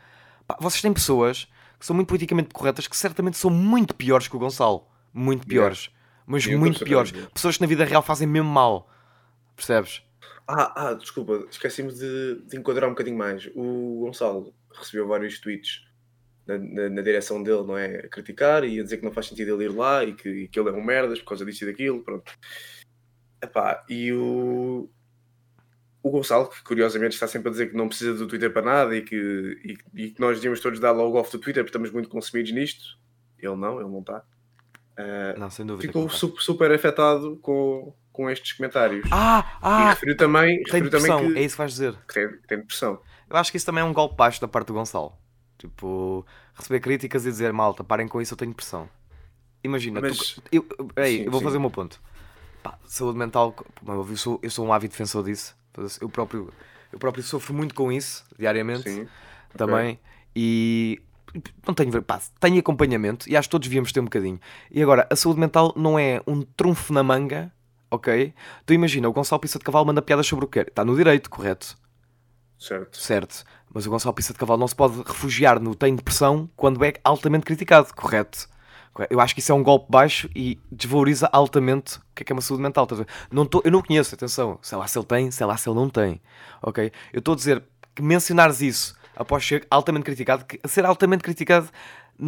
[0.46, 1.46] Pá, vocês têm pessoas
[1.78, 4.86] que são muito politicamente corretas que certamente são muito piores que o Gonçalo.
[5.14, 5.90] Muito piores.
[6.26, 7.12] Mas Sim, eu muito piores.
[7.32, 8.90] Pessoas que na vida real fazem mesmo mal.
[9.56, 10.02] Percebes?
[10.50, 13.50] Ah, ah, desculpa, esqueci-me de, de enquadrar um bocadinho mais.
[13.54, 15.86] O Gonçalo recebeu vários tweets
[16.46, 17.96] na, na- na direção dele, não é?
[17.98, 20.48] A criticar e a dizer que não faz sentido ele ir lá e que, e
[20.48, 22.32] que ele é um merdas por causa disso e daquilo, pronto.
[23.42, 24.88] Epá, e o,
[26.02, 28.96] o Gonçalo, que curiosamente está sempre a dizer que não precisa do Twitter para nada
[28.96, 29.14] e que,
[29.94, 32.52] e, e que nós devíamos todos dar logo off do Twitter porque estamos muito consumidos
[32.52, 32.98] nisto.
[33.38, 34.24] Ele não, ele não está.
[34.96, 35.86] Ah, Não, sem dúvida.
[35.86, 39.08] ficou super, super afetado com, com estes comentários.
[39.12, 39.88] Ah, e ah!
[39.90, 41.94] referiu também, Tem referiu também depressão, que, é isso que vais dizer.
[42.08, 43.00] que tem, que tem depressão.
[43.30, 45.12] Eu acho que isso também é um golpe baixo da parte do Gonçalo.
[45.56, 48.88] Tipo, receber críticas e dizer malta, parem com isso, eu tenho pressão.
[49.62, 51.44] Imagina, tu- Mas- eu, ei, Sim, eu vou sim.
[51.44, 52.00] fazer o meu ponto.
[52.60, 53.54] Pá, saúde mental,
[53.86, 55.56] eu sou, eu sou um ávido defensor disso.
[56.00, 56.52] Eu próprio,
[56.92, 59.06] eu próprio sofro muito com isso, diariamente, Sim.
[59.56, 60.00] também.
[60.34, 61.00] E
[61.64, 64.40] não tenho, pá, tenho acompanhamento e acho que todos devíamos ter um bocadinho.
[64.72, 67.52] E agora, a saúde mental não é um trunfo na manga,
[67.90, 68.34] ok?
[68.66, 70.68] Tu imagina, o Gonçalo Pissa de Cavalo manda piadas sobre o que quer.
[70.68, 71.76] Está no direito, correto?
[72.58, 72.98] Certo.
[72.98, 73.44] Certo.
[73.72, 76.94] Mas o Gonçalo Pissa de Cavalo não se pode refugiar no tem depressão quando é
[77.04, 78.48] altamente criticado, correto?
[79.10, 82.32] Eu acho que isso é um golpe baixo e desvaloriza altamente o que é que
[82.32, 82.88] é uma saúde mental.
[83.30, 84.58] Não tô, eu não conheço, atenção.
[84.60, 86.20] Sei lá se ele tem, sei lá se ele não tem.
[86.60, 86.90] Ok?
[87.12, 87.62] Eu estou a dizer
[87.94, 91.68] que mencionares isso após ser altamente criticado, que ser altamente criticado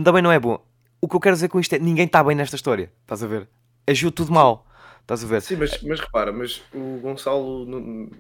[0.05, 0.65] também não é bom.
[1.01, 2.93] O que eu quero dizer com isto é ninguém está bem nesta história.
[3.03, 3.49] Estás a ver?
[3.87, 4.67] Agiu tudo mal.
[5.03, 5.43] Estás a ver?
[5.43, 8.11] Sim, mas, mas repara, mas o Gonçalo, não-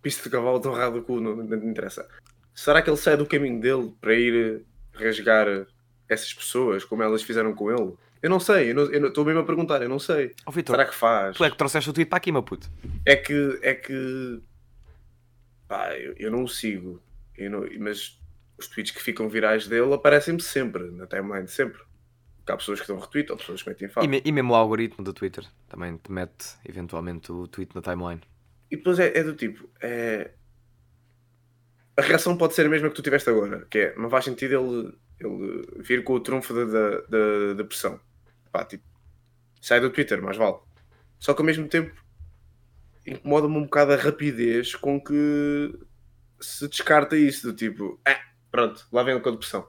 [0.00, 2.08] pista de cavalo tão raro do cu, não, não, não interessa.
[2.54, 4.62] Será que ele sai do caminho dele para ir
[4.94, 5.46] rasgar
[6.08, 7.92] essas pessoas como elas fizeram com ele?
[8.22, 10.34] Eu não sei, eu estou mesmo a perguntar, eu não sei.
[10.46, 11.36] Ó Vitor, Será que faz?
[11.36, 12.70] tu é que trouxeste o tweet para aqui, meu puto.
[13.04, 13.58] É que.
[13.62, 14.40] É que.
[15.66, 17.02] Pá, eu, eu não o sigo.
[17.36, 18.18] Eu não- mas
[18.58, 21.80] os tweets que ficam virais dele aparecem-me sempre, na timeline, sempre.
[22.42, 24.06] Porque há pessoas que dão retweet ou pessoas que metem E, fala.
[24.08, 28.20] me- e mesmo o algoritmo do Twitter também te mete eventualmente o tweet na timeline.
[28.70, 29.68] E depois é, é do tipo.
[29.80, 30.32] É...
[31.96, 34.54] A reação pode ser a mesma que tu tiveste agora, que é não faz sentido
[34.54, 38.00] ele, ele vir com o trunfo da, da, pressão.
[38.50, 38.84] Pá, tipo,
[39.60, 40.56] sai do Twitter, mais vale.
[41.20, 41.94] Só que ao mesmo tempo
[43.06, 45.78] incomoda-me um bocado a rapidez com que
[46.40, 48.18] se descarta isso, do tipo, ah,
[48.50, 49.68] pronto, lá vem com a depressão.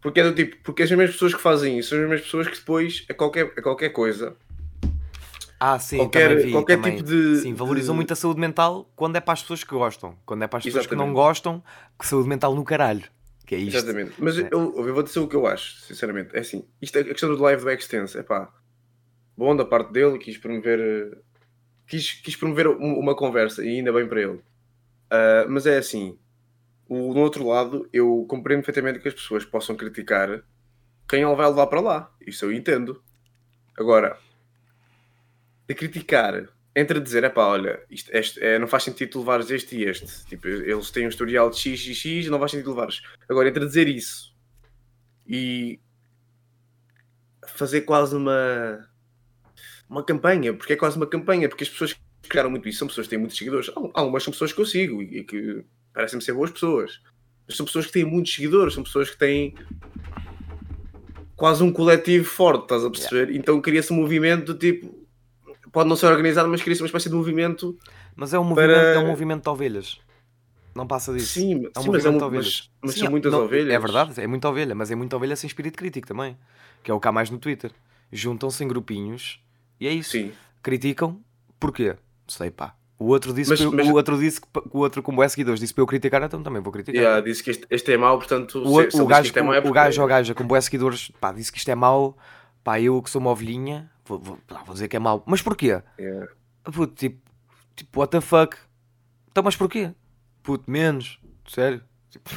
[0.00, 2.48] Porque é do tipo, porque as mesmas pessoas que fazem isso são as mesmas pessoas
[2.48, 4.36] que depois, a qualquer, a qualquer coisa,
[5.62, 6.52] Ah, sim, Qualquer- vi.
[6.52, 6.96] qualquer também.
[6.96, 9.74] tipo de- Sim, valorizam de- muito a saúde mental quando é para as pessoas que
[9.74, 10.16] gostam.
[10.24, 11.62] Quando é para as pessoas que não gostam,
[11.98, 13.04] que saúde mental no caralho.
[13.44, 13.76] Que é isto.
[13.76, 14.12] Exatamente.
[14.18, 14.48] Mas É.
[14.50, 16.34] eu, eu vou dizer o que eu acho, sinceramente.
[16.34, 18.50] É assim, isto é a questão do live do Extense, é pá,
[19.36, 21.18] bom da parte dele, quis promover,
[21.86, 24.40] quis, quis promover um- uma conversa e ainda bem para ele.
[25.10, 26.16] Ah, mas é assim,
[26.90, 30.42] o, no outro lado, eu compreendo perfeitamente que as pessoas possam criticar
[31.08, 32.12] quem ele vai levar para lá.
[32.20, 33.00] Isso eu entendo.
[33.78, 34.18] Agora,
[35.68, 39.76] de criticar entre dizer, é pá, olha, isto, este, é, não faz sentido levares este
[39.76, 40.24] e este.
[40.26, 43.02] Tipo, eles têm um historial de X e X, não faz sentido levares.
[43.28, 44.34] Agora, entre dizer isso
[45.26, 45.78] e
[47.46, 48.88] fazer quase uma
[49.88, 52.88] uma campanha, porque é quase uma campanha, porque as pessoas que criaram muito isso são
[52.88, 53.68] pessoas que têm muitos seguidores.
[53.76, 55.64] Al- Algumas são pessoas que eu sigo e que
[56.00, 57.00] parecem-me ser boas pessoas.
[57.46, 59.54] Mas são pessoas que têm muitos seguidores, são pessoas que têm
[61.36, 63.34] quase um coletivo forte, estás a perceber?
[63.34, 64.98] Então cria-se um movimento do tipo.
[65.72, 67.78] Pode não ser organizado, mas cria-se uma espécie de movimento.
[68.16, 70.00] Mas é um, movimento, Para- é um movimento de ovelhas.
[70.74, 71.34] Não passa disso.
[71.34, 72.44] Sim, É um sim mas, é um, de ovelhas.
[72.46, 73.72] mas, mas Sim, são muitas não, ovelhas.
[73.74, 76.36] É verdade, é muita ovelha, mas é muita ovelha sem espírito crítico também.
[76.82, 77.72] Que é o que há mais no Twitter.
[78.12, 79.40] Juntam-se em grupinhos
[79.80, 80.10] e é isso.
[80.12, 80.32] Sim.
[80.62, 81.20] Criticam,
[81.58, 81.96] porquê?
[82.26, 82.74] Sei, pá.
[83.02, 85.58] O outro disse, Mas- eu- mas- o outro disse que, o outro, como é seguidores,
[85.58, 86.94] disse para eu criticar, então também vou criticar.
[87.00, 88.58] Yeah, disse que este, este é mau, portanto.
[88.62, 90.06] O, se- se o que gajo, isto é mau, é o, o porque- gajo ou
[90.06, 92.16] gaja com boas seguidores, pá, disse que isto é mau,
[92.62, 95.24] pá, eu que sou uma ovelhinha, vou, vou, vou dizer que é mau.
[95.26, 95.80] Mas porquê?
[95.98, 96.28] Yeah.
[96.64, 97.18] Puto, tipo,
[97.74, 98.54] tipo, what the fuck?
[99.30, 99.92] Então, mas porquê?
[100.42, 101.80] Puto, menos, sério?
[102.10, 102.28] Tipo,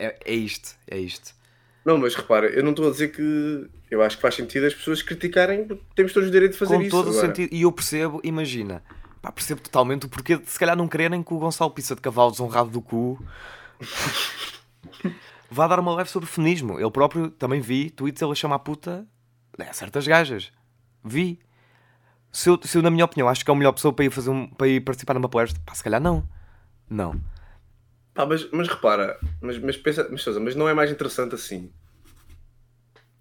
[0.00, 1.32] é, é isto, é isto.
[1.84, 3.68] Não, mas repara, eu não estou a dizer que.
[3.88, 6.74] Eu acho que faz sentido as pessoas criticarem, porque temos todos o direito de fazer
[6.76, 6.90] Com isso.
[6.90, 7.26] todo o agora.
[7.28, 8.82] sentido, e eu percebo, imagina,
[9.22, 12.00] Pá, percebo totalmente o porquê de se calhar não quererem que o Gonçalo Pizza de
[12.00, 13.24] Cavalo desonrado do cu
[15.48, 16.80] vá dar uma live sobre feminismo.
[16.80, 19.06] Ele próprio também vi tweets ele a chamar puta
[19.58, 20.50] é, certas gajas.
[21.04, 21.38] Vi.
[22.32, 24.10] Se eu, se eu, na minha opinião, acho que é a melhor pessoa para ir,
[24.10, 26.26] fazer um, para ir participar numa palestra, pá, se calhar não.
[26.88, 27.20] Não.
[28.14, 31.70] Pá, mas, mas repara, mas, mas pensa, mas, Sousa, mas não é mais interessante assim.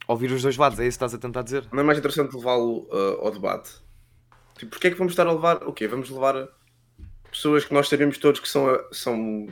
[0.07, 1.67] Ouvir os dois lados, é isso que estás a tentar dizer?
[1.71, 3.71] Não é mais interessante levá-lo uh, ao debate?
[4.57, 5.63] Tipo, porquê é que vamos estar a levar.
[5.63, 5.87] O quê?
[5.87, 6.47] Vamos levar
[7.31, 9.47] pessoas que nós sabemos todos que são, são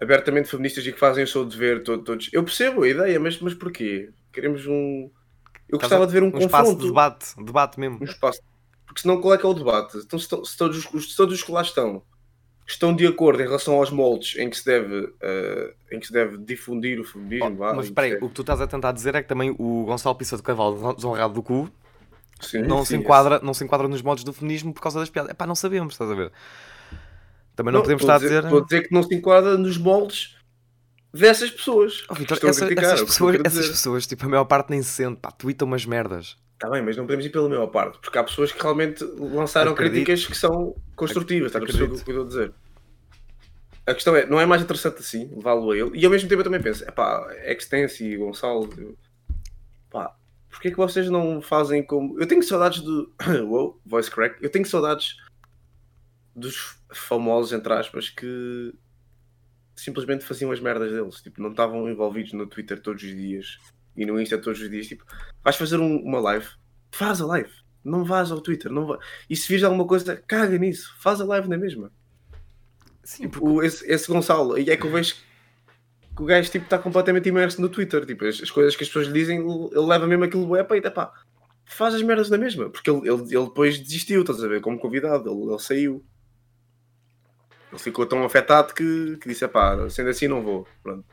[0.00, 2.28] abertamente feministas e que fazem o seu dever todo, todos.
[2.32, 4.10] Eu percebo a ideia, mas, mas porquê?
[4.32, 5.10] Queremos um.
[5.68, 6.46] Eu gostava de ver um, um confronto.
[6.46, 7.98] espaço de debate, debate mesmo.
[8.00, 8.40] Um espaço.
[8.86, 9.96] Porque senão qual é que é o debate?
[9.98, 12.02] Então, se, se, todos, se todos os que lá estão
[12.66, 16.12] estão de acordo em relação aos moldes em que se deve, uh, em que se
[16.12, 17.56] deve difundir o feminismo.
[17.60, 19.84] Oh, mas espera aí, o que tu estás a tentar dizer é que também o
[19.84, 21.70] Gonçalo Pissa do Cavalo desonrado do cu
[22.40, 25.10] sim, não, sim, se enquadra, não se enquadra nos modos do feminismo por causa das
[25.10, 25.30] piadas.
[25.30, 26.32] É pá, não sabemos, estás a ver?
[27.54, 28.44] Também não, não podemos estar a dizer.
[28.44, 30.36] Estou a dizer que não se enquadra nos moldes
[31.12, 32.04] dessas pessoas.
[32.08, 35.30] Oh, Victor, essa, essas, pessoas, essas pessoas, tipo, a maior parte nem se sente, pá,
[35.30, 36.36] tweetam umas merdas.
[36.54, 39.72] Está bem, mas não podemos ir pela maior parte, porque há pessoas que realmente lançaram
[39.72, 40.04] Acredito.
[40.04, 42.52] críticas que são construtivas, está a perceber o que eu estou a dizer?
[43.86, 45.90] A questão é, não é mais interessante assim, levá-lo a ele?
[45.94, 48.96] E ao mesmo tempo eu também penso, é pá, Extense e Gonçalo,
[49.90, 50.16] pá,
[50.54, 52.18] porquê é que vocês não fazem como.
[52.20, 53.12] Eu tenho saudades do.
[53.46, 54.36] Uou, voice crack.
[54.40, 55.16] Eu tenho saudades
[56.34, 58.72] dos famosos, entre aspas, que
[59.74, 61.20] simplesmente faziam as merdas deles.
[61.20, 63.58] Tipo, não estavam envolvidos no Twitter todos os dias
[63.96, 64.86] e no Insta todos os dias.
[64.86, 65.04] Tipo,
[65.42, 66.46] vais fazer um, uma live,
[66.92, 67.50] faz a live.
[67.82, 68.70] Não vás ao Twitter.
[68.70, 68.98] Não vá...
[69.28, 70.94] E se vires alguma coisa, caga nisso.
[71.00, 71.92] Faz a live na mesma.
[73.02, 73.46] Sim, porque...
[73.46, 75.16] o, esse, esse Gonçalo, e é que eu vejo
[76.14, 78.06] que o gajo tipo, está completamente imerso no Twitter.
[78.06, 80.90] Tipo, as, as, coisas que as pessoas lhe dizem, ele leva mesmo aquilo é para
[80.90, 81.12] pá,
[81.64, 82.70] faz as merdas na mesma.
[82.70, 86.04] Porque ele, ele, ele depois desistiu, estás a ver, como convidado, ele, ele saiu.
[87.72, 90.66] Ele ficou tão afetado que, que disse: pá, sendo assim não vou.
[90.82, 91.04] Pronto.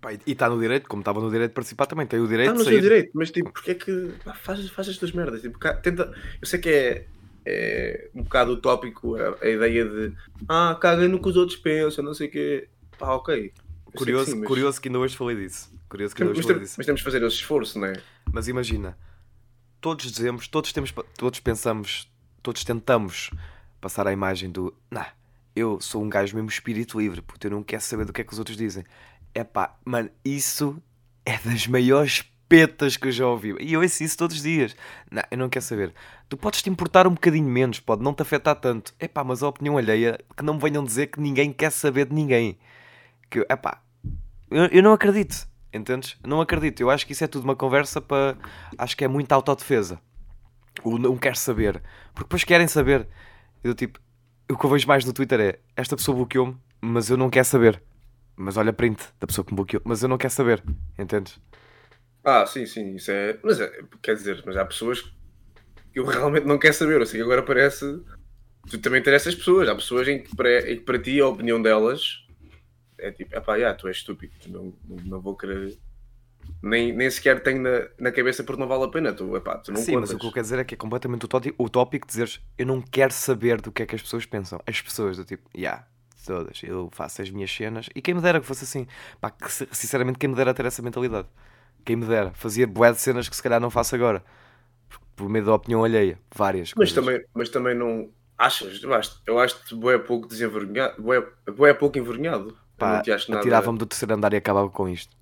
[0.00, 2.54] Pá, e está no direito, como estava no direito de participar também, tem o direito
[2.54, 5.42] Está no direito, mas tipo, porque é que pá, faz, faz as tuas merdas?
[5.42, 7.06] Tipo, tenta, eu sei que é,
[7.44, 10.14] é um bocado utópico a, a ideia de
[10.48, 12.68] ah, caguem no que os outros pensam, não sei o quê.
[12.98, 13.52] Pá, ok.
[13.96, 14.48] Curioso que, sim, mas...
[14.48, 15.72] curioso que ainda hoje falei disso.
[15.88, 16.74] Curioso que ainda hoje mas, falei disso.
[16.78, 18.02] Mas temos de fazer esse esforço, não é?
[18.32, 18.96] Mas imagina,
[19.80, 22.10] todos dizemos, todos temos, todos pensamos,
[22.42, 23.30] todos tentamos
[23.80, 25.08] passar a imagem do nah,
[25.54, 28.24] eu sou um gajo mesmo espírito livre, porque eu não quero saber do que é
[28.24, 28.84] que os outros dizem.
[29.34, 30.80] É pá, mano, isso
[31.24, 33.54] é das maiores petas que eu já ouvi.
[33.60, 34.74] E eu ouço isso todos os dias.
[35.10, 35.94] Não, eu não quero saber.
[36.28, 38.92] Tu podes te importar um bocadinho menos, pode não te afetar tanto.
[38.98, 42.06] É pá, mas a opinião alheia, que não me venham dizer que ninguém quer saber
[42.06, 42.58] de ninguém.
[43.30, 43.80] Que, é pá,
[44.50, 45.48] eu, eu não acredito.
[45.72, 46.16] Entendes?
[46.26, 46.80] Não acredito.
[46.80, 48.36] Eu acho que isso é tudo uma conversa para.
[48.76, 50.00] Acho que é muita autodefesa.
[50.82, 51.80] O não quer saber.
[52.12, 53.06] Porque depois querem saber.
[53.62, 54.00] Eu tipo.
[54.50, 57.44] O que eu vejo mais no Twitter é esta pessoa bloqueou-me, mas eu não quero
[57.44, 57.80] saber.
[58.36, 60.60] Mas olha print da pessoa que me bloqueou, mas eu não quero saber.
[60.98, 61.38] Entendes?
[62.24, 63.38] Ah, sim, sim, isso é.
[63.44, 63.70] Mas é,
[64.02, 65.02] quer dizer, mas há pessoas
[65.92, 67.00] que eu realmente não quero saber.
[67.00, 68.02] Eu sei que agora parece.
[68.68, 69.68] Tu também tens essas pessoas.
[69.68, 70.34] Há pessoas em que
[70.84, 72.26] para ti a opinião delas
[73.00, 75.78] é tipo, é pá, yeah, tu és estúpido, não, não, não vou querer.
[76.62, 79.12] Nem, nem sequer tenho na, na cabeça porque não vale a pena.
[79.12, 80.10] Tu, epá, tu não Sim, contas.
[80.10, 81.26] mas o que eu quero dizer é que é completamente
[81.58, 84.60] utópico dizeres eu não quero saber do que é que as pessoas pensam.
[84.66, 85.86] As pessoas do tipo, yeah,
[86.26, 88.86] todas, eu faço as minhas cenas e quem me dera que fosse assim,
[89.20, 91.28] pá, que, sinceramente, quem me dera ter essa mentalidade.
[91.84, 94.22] Quem me dera, fazia bué de cenas que se calhar não faço agora
[95.16, 99.74] por medo da opinião alheia, várias mas também Mas também não achas, eu acho, acho-te
[99.74, 102.56] bué pouco desenvergonhado, bué, bué pouco envergonhado.
[102.80, 103.02] Pá,
[103.36, 105.14] atirava-me do terceiro andar e acabava com isto.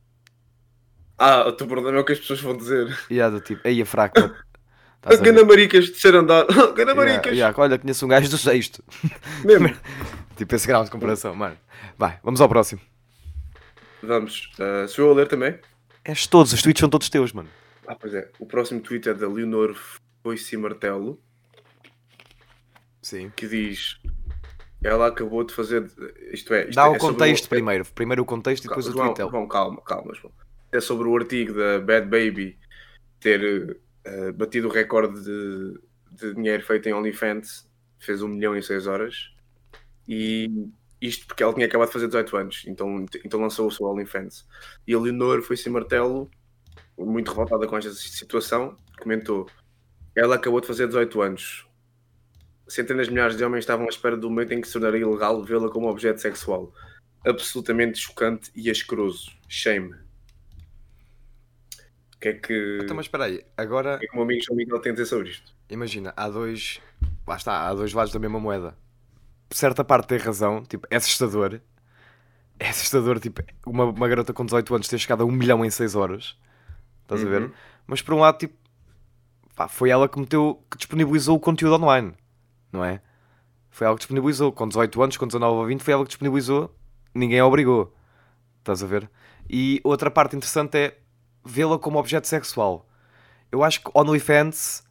[1.19, 2.97] Ah, o teu problema é o que as pessoas vão dizer.
[3.11, 4.21] E yeah, do tipo, aí é fraco.
[5.03, 6.47] a Gana Maricas de terceiro andar.
[6.77, 7.33] Gana Maricas.
[7.33, 8.85] Yeah, yeah, olha, conheço um gajo do sexto.
[9.45, 9.77] Mesmo.
[10.39, 11.59] tipo, esse grau de comparação, mano.
[11.99, 12.81] Vai, vamos ao próximo.
[14.01, 14.53] Vamos.
[14.57, 15.59] Uh, sou eu a ler também?
[16.05, 17.49] És todos, os tweets são todos teus, mano.
[17.89, 18.31] Ah, pois é.
[18.39, 19.77] O próximo tweet é da Leonor
[20.23, 21.21] Foice Martelo.
[23.03, 23.33] Sim.
[23.35, 23.99] Que diz:
[24.83, 25.91] ela acabou de fazer.
[26.33, 26.69] Isto é.
[26.69, 27.49] Isto Dá é, o contexto o...
[27.49, 27.85] primeiro.
[27.95, 29.31] Primeiro o contexto e depois João, o tweet.
[29.31, 30.15] João, calma, calma.
[30.15, 30.33] João.
[30.71, 32.59] É sobre o artigo da Bad Baby
[33.19, 35.81] ter uh, batido o recorde de,
[36.13, 37.69] de dinheiro feito em OnlyFans.
[37.99, 39.33] Fez um milhão em 6 horas.
[40.07, 40.69] E
[41.01, 42.65] isto porque ela tinha acabado de fazer 18 anos.
[42.67, 44.47] Então, então lançou o seu OnlyFans.
[44.87, 46.31] E a Leonor foi sem martelo,
[46.97, 48.77] muito revoltada com esta situação.
[49.01, 49.49] Comentou:
[50.15, 51.68] Ela acabou de fazer 18 anos
[52.69, 55.43] centenas de milhares de homens estavam à espera do momento em que se tornaria ilegal
[55.43, 56.73] vê-la como objeto sexual.
[57.27, 59.31] Absolutamente chocante e asqueroso.
[59.49, 59.95] Shame.
[62.15, 62.79] O que é que.
[62.83, 63.97] Então, mas espera aí, agora.
[63.97, 65.55] O que é que o meu amigo João Miguel tem a dizer sobre isto?
[65.71, 66.81] Imagina, há dois,
[67.27, 68.77] lá está, há dois lados da mesma moeda.
[69.49, 71.61] Por certa parte tem razão, tipo, é assustador.
[72.59, 75.71] É assustador, tipo, uma, uma garota com 18 anos ter chegado a 1 milhão em
[75.71, 76.37] 6 horas.
[77.03, 77.43] Estás a ver?
[77.43, 77.53] Uhum.
[77.87, 78.55] Mas por um lado, tipo,
[79.55, 82.15] pá, foi ela que meteu, que disponibilizou o conteúdo online,
[82.73, 83.01] não é?
[83.71, 84.53] Foi ela que disponibilizou.
[84.53, 86.75] Com 18 anos, com 19 ou 20, foi ela que disponibilizou.
[87.15, 87.95] Ninguém a obrigou.
[88.59, 89.11] Estás a ver?
[89.49, 90.99] E outra parte interessante é
[91.45, 92.87] vê-la como objeto sexual.
[93.51, 94.85] Eu acho que OnlyFans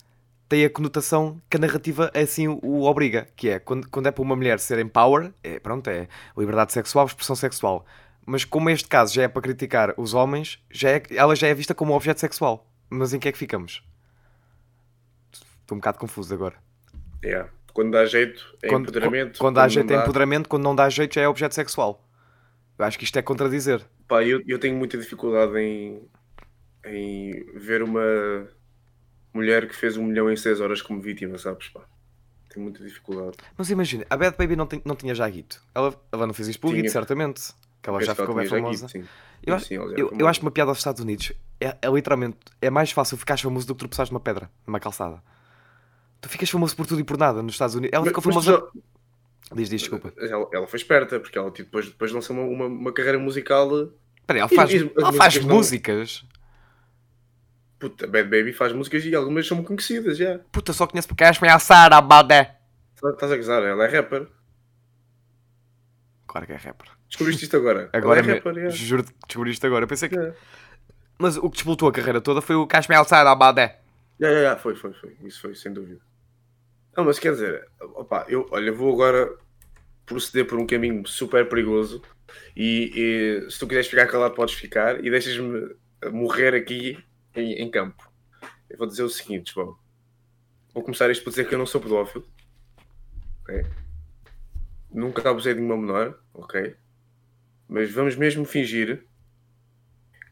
[0.50, 4.22] tem a conotação que a narrativa assim o, obriga, que é quando, quando é para
[4.22, 7.86] uma mulher ser empower, é, pronto, é liberdade sexual, expressão sexual.
[8.26, 11.54] Mas como este caso já é para criticar os homens, já é, ela já é
[11.54, 12.66] vista como objeto sexual.
[12.90, 13.84] Mas em que é que ficamos?
[15.32, 16.56] Estou um bocado confuso agora.
[17.24, 17.50] Yeah.
[17.78, 19.38] Quando dá jeito é Quando, empoderamento.
[19.38, 22.04] quando dá não jeito é dá- empoderamento, quando não dá jeito já é objeto sexual.
[22.76, 23.86] Eu acho que isto é contradizer.
[24.08, 26.02] Pá, eu, eu tenho muita dificuldade em,
[26.84, 28.02] em ver uma
[29.32, 31.70] mulher que fez um milhão em seis horas como vítima, sabes?
[31.70, 31.82] Pá.
[32.50, 33.38] Tenho muita dificuldade.
[33.56, 35.62] Mas imagina, a Bad Baby não, tem- não tinha já guito.
[35.76, 37.54] Ela, ela não fez isto por guito, certamente.
[37.80, 38.88] Que ela já ficou bem famosa.
[38.88, 39.08] guito, sim.
[39.46, 40.30] Eu, acho- Sim, eu, eu famosa.
[40.32, 43.76] acho uma piada aos Estados Unidos é, é literalmente é mais fácil ficar famoso do
[43.76, 45.22] que tropeçares numa pedra, numa calçada.
[46.22, 47.94] Tu ficas famoso por tudo e por nada nos Estados Unidos.
[47.94, 48.58] Ela Mas- ficou famosa.
[48.62, 48.82] tu
[49.56, 50.12] Diz, diz, desculpa.
[50.20, 53.18] já- ela, ela foi esperta, porque ela tipo, depois, depois lançou uma, uma, uma carreira
[53.20, 53.70] musical.
[53.74, 53.94] Espera
[54.34, 56.26] aí, ela E- faz, e as ela faz músicas não- músicas.
[57.80, 60.40] Puta, Bad Baby faz músicas e algumas são conhecidas já.
[60.52, 62.58] Puta, só conheço porque és a Sara Badé.
[62.96, 64.28] Estás a gozar, ela é rapper.
[66.26, 66.90] Claro que é rapper.
[67.08, 67.90] Descobriste isto agora.
[67.94, 68.76] Agora ela é me- rapper, yeah.
[68.76, 69.84] juro que descobri isto agora.
[69.86, 70.16] Eu pensei que.
[70.16, 70.36] Yeah.
[71.20, 73.80] Mas o que despoltou a carreira toda foi o Kashmir Sara Badé.
[74.20, 75.16] Já, já, já, foi, foi, foi.
[75.24, 76.02] Isso foi, sem dúvida.
[76.98, 79.38] Não, mas quer dizer, opá, eu, olha, vou agora
[80.04, 82.02] proceder por um caminho super perigoso
[82.56, 82.92] e,
[83.46, 85.76] e se tu quiseres ficar calado, podes ficar e deixas-me
[86.12, 86.98] morrer aqui
[87.36, 88.12] em, em campo.
[88.68, 89.78] Eu vou dizer o seguinte, João.
[90.74, 92.28] Vou começar isto por dizer que eu não sou pedófilo.
[93.44, 93.64] Ok?
[94.92, 96.76] Nunca abusei de uma menor, ok?
[97.68, 99.06] Mas vamos mesmo fingir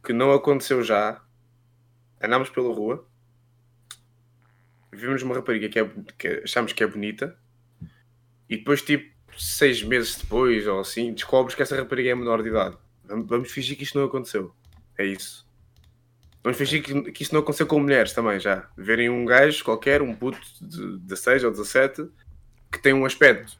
[0.04, 1.23] que não aconteceu já.
[2.19, 3.08] Andámos pela rua
[4.95, 7.38] vimos uma rapariga que, é, que achamos que é bonita
[8.49, 12.49] e depois, tipo, seis meses depois ou assim, descobres que essa rapariga é menor de
[12.49, 12.77] idade.
[13.03, 14.53] Vamos, fingir que isto não aconteceu.
[14.97, 15.45] É isso.
[16.43, 18.69] Vamos fingir que, que isto não aconteceu com mulheres também, já.
[18.77, 22.08] Verem um gajo qualquer, um puto de 16 ou 17,
[22.71, 23.58] que tem um aspecto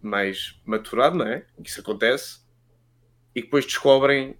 [0.00, 1.44] mais maturado, não é?
[1.62, 2.40] Que isso acontece.
[3.34, 4.36] E depois descobrem,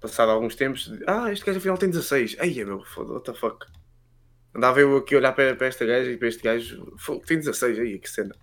[0.00, 2.36] passado alguns tempos, ah, este gajo afinal tem 16.
[2.38, 3.66] Ai, meu, foda, what the fuck.
[4.56, 7.36] Andava eu aqui a olhar para, para esta gaja e para este gajo, "Fogo, tem
[7.38, 8.34] 16 aí, que cena.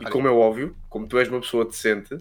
[0.00, 0.10] E Olha.
[0.10, 2.16] como é óbvio, como tu és uma pessoa decente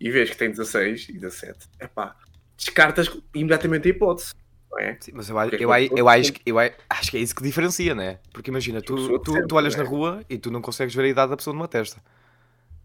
[0.00, 2.14] e vês que tem 16 e 17, epá,
[2.56, 4.34] descartas imediatamente a hipótese,
[4.70, 4.96] não é?
[5.00, 7.34] Sim, mas eu, acho- Porque eu, pessoas eu acho, que- eu acho- que é isso
[7.34, 8.18] que diferencia, né?
[8.32, 9.86] Porque imagina, tu, pessoa tu, decente, tu olhas na é?
[9.86, 12.02] rua e tu não consegues ver a idade da pessoa numa testa.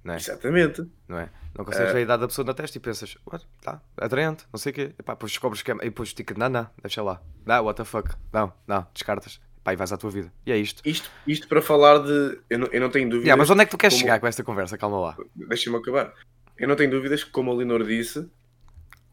[0.04, 0.18] Não é?
[0.18, 0.86] Exatamente.
[1.08, 1.30] Não é?
[1.58, 1.94] Não consegues Eh.
[1.94, 3.46] ver a idade da pessoa na testa e pensas, what?
[3.62, 4.96] Tá, atraente, não sei o quê.
[5.00, 5.76] Epá, depois descobres que é.
[5.76, 7.22] E depois fica, não, não, deixa lá.
[7.46, 8.10] Não, what the fuck.
[8.34, 9.40] Não, não, descartas.
[9.64, 10.32] Pá, e vais à tua vida.
[10.46, 10.82] E é isto.
[10.86, 12.40] Isto, isto para falar de.
[12.50, 13.26] Eu não, eu não tenho dúvidas.
[13.28, 14.78] Yeah, mas onde é que tu queres como- chegar com esta conversa?
[14.78, 15.18] Calma lá.
[15.36, 16.14] Deixa-me acabar.
[16.58, 18.30] Eu não tenho dúvidas que, como a Linor disse,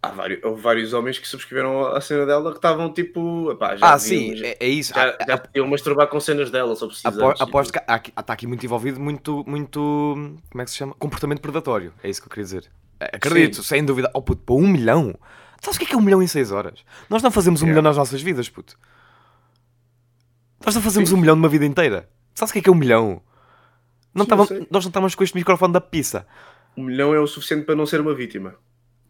[0.02, 3.50] há vários, houve vários homens que subscreveram a cena dela que estavam tipo.
[3.52, 4.92] Epá, já Ah, deviam- sim, já, é, é isso.
[4.94, 7.18] já, Ah, já podiam masturbar com cenas dela, só precisas.
[7.18, 9.80] Apo- Aposto que há aqui- está aqui muito envolvido muito, muito,
[10.50, 10.94] como é que se chama?
[10.94, 12.70] Comportamento predatório, é isso que eu queria dizer.
[12.98, 14.10] É, Acredito, sem dúvida.
[14.14, 15.14] Oh puto, para um milhão?
[15.60, 16.84] Sabes o que é que é um milhão em seis horas?
[17.08, 17.80] Nós não fazemos um Yeah.
[17.80, 18.78] milhão nas nossas vidas, puto.
[20.64, 21.14] Nós não fazemos Sim.
[21.14, 22.08] um milhão numa vida inteira.
[22.34, 23.22] Sabes o que é que é um milhão?
[24.14, 26.26] Não Sim, tava- nós não estamos com este microfone da pizza.
[26.76, 28.54] Um milhão é o suficiente para não ser uma vítima.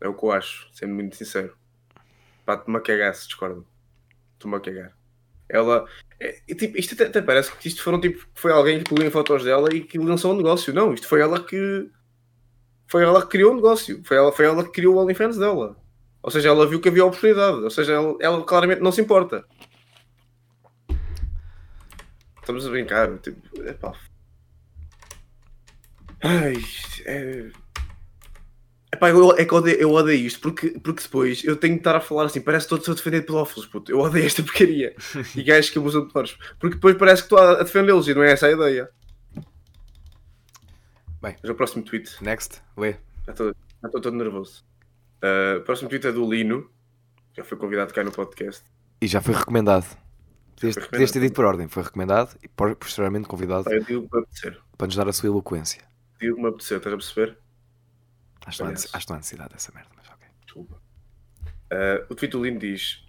[0.00, 1.54] É o que eu acho, sendo muito sincero.
[2.44, 3.66] Pá, tu-me a cagar se discordo.
[4.38, 4.96] Tu-me a cagar.
[5.48, 5.84] Ela.
[6.18, 8.24] É, é tipo, isto até, até parece que isto foram tipo.
[8.34, 10.72] Foi alguém que pegou em fotos dela e que lançou um negócio.
[10.72, 11.90] Não, isto foi ela que.
[12.86, 14.02] Foi ela que criou o negócio.
[14.04, 15.76] Foi ela, foi ela que criou o OnlyFans dela.
[16.22, 17.58] Ou seja, ela viu que havia oportunidade.
[17.58, 19.44] Ou seja, ela, ela claramente não se importa.
[22.40, 23.18] Estamos a brincar.
[23.18, 23.92] Tipo, epá.
[26.22, 26.54] Ai,
[27.06, 27.50] é.
[29.00, 31.80] Epá, eu, é que eu odeio, eu odeio isto porque, porque depois eu tenho de
[31.80, 33.90] estar a falar assim, parece que estou a defender pedófilos, puto.
[33.90, 34.94] Eu odeio esta porcaria.
[35.34, 36.36] e gajos que abusam de menores.
[36.58, 38.90] Porque depois parece que estou a, defendê-los e não é essa a ideia.
[41.22, 41.34] Bem.
[41.42, 42.22] Mas o próximo tweet.
[42.22, 42.96] Next, lê.
[43.24, 43.54] Já estou,
[44.02, 44.62] todo nervoso.
[45.24, 46.70] Uh, o próximo tweet é do Lino.
[47.34, 48.64] Já foi convidado cá no podcast.
[49.00, 49.96] E já foi recomendado.
[50.90, 51.68] Podias ter dito por ordem.
[51.68, 54.60] Foi recomendado e posteriormente convidado apetecer.
[54.76, 55.82] para nos dar a sua eloquência.
[56.20, 57.38] Digo que me apetecer, estás a perceber?
[58.50, 60.28] Acho que não acho há necessidade dessa merda, mas ok.
[60.44, 60.74] Desculpa.
[61.72, 63.04] Uh, o tweet do Lino diz: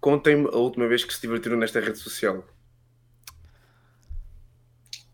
[0.00, 2.44] Contem-me a última vez que se divertiram nesta rede social.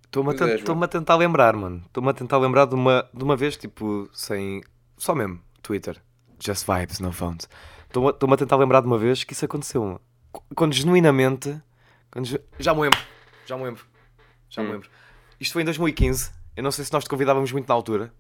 [0.05, 1.83] Estou-me a, é, a tentar lembrar, mano.
[1.87, 4.63] Estou-me a tentar lembrar de uma, de uma vez, tipo, sem.
[4.97, 6.01] Só mesmo, Twitter.
[6.43, 7.49] Just vibes, no phones.
[7.87, 9.83] Estou-me a- tentar lembrar de uma vez que isso aconteceu.
[9.83, 10.01] mano.
[10.55, 11.61] Quando genuinamente.
[12.11, 12.27] Quando
[12.59, 13.01] Já me lembro.
[13.47, 13.85] Já me lembro.
[14.49, 14.73] Já me Hum.
[14.73, 14.91] lembro.
[15.39, 16.31] Isto foi em 2015.
[16.57, 18.13] Eu não sei se nós te convidávamos muito na altura.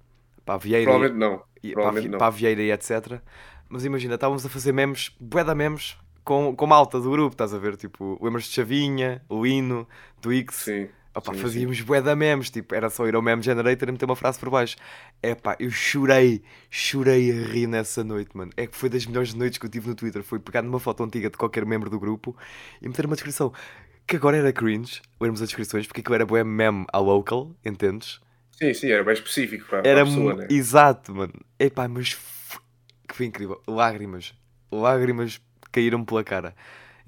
[0.47, 0.91] Para a Vieira.
[0.91, 1.43] Provavelmente não.
[1.63, 2.19] e, para, provavelmente Vi- não.
[2.19, 3.21] para a Vieira e etc.
[3.69, 7.53] Mas imagina, estávamos a fazer memes, bué da memes, com, com malta do grupo, estás
[7.53, 7.77] a ver?
[7.77, 9.87] Tipo, lembras de Chavinha, o Hino,
[10.23, 10.55] do X.
[10.55, 10.89] Sim.
[11.15, 14.05] Opa, sim, fazíamos bué da memes, tipo, era só ir ao meme generator e meter
[14.05, 14.77] uma frase por baixo.
[15.23, 18.51] É pá, eu chorei, chorei a rir nessa noite, mano.
[18.57, 20.23] É que foi das melhores noites que eu tive no Twitter.
[20.23, 22.37] Foi pegar numa foto antiga de qualquer membro do grupo
[22.83, 23.51] e meter uma descrição
[24.07, 25.01] que agora era cringe.
[25.19, 28.21] Lemos as descrições, porque aquilo era bué meme a local, entendes?
[28.57, 30.47] Sim, sim, era bem específico para, para Era a pessoa, né?
[30.51, 31.33] Exato, mano.
[31.59, 32.59] Epá, mas f-
[33.09, 33.61] que foi incrível.
[33.69, 34.35] Lágrimas.
[34.73, 35.41] Lágrimas
[35.71, 36.55] caíram pela cara.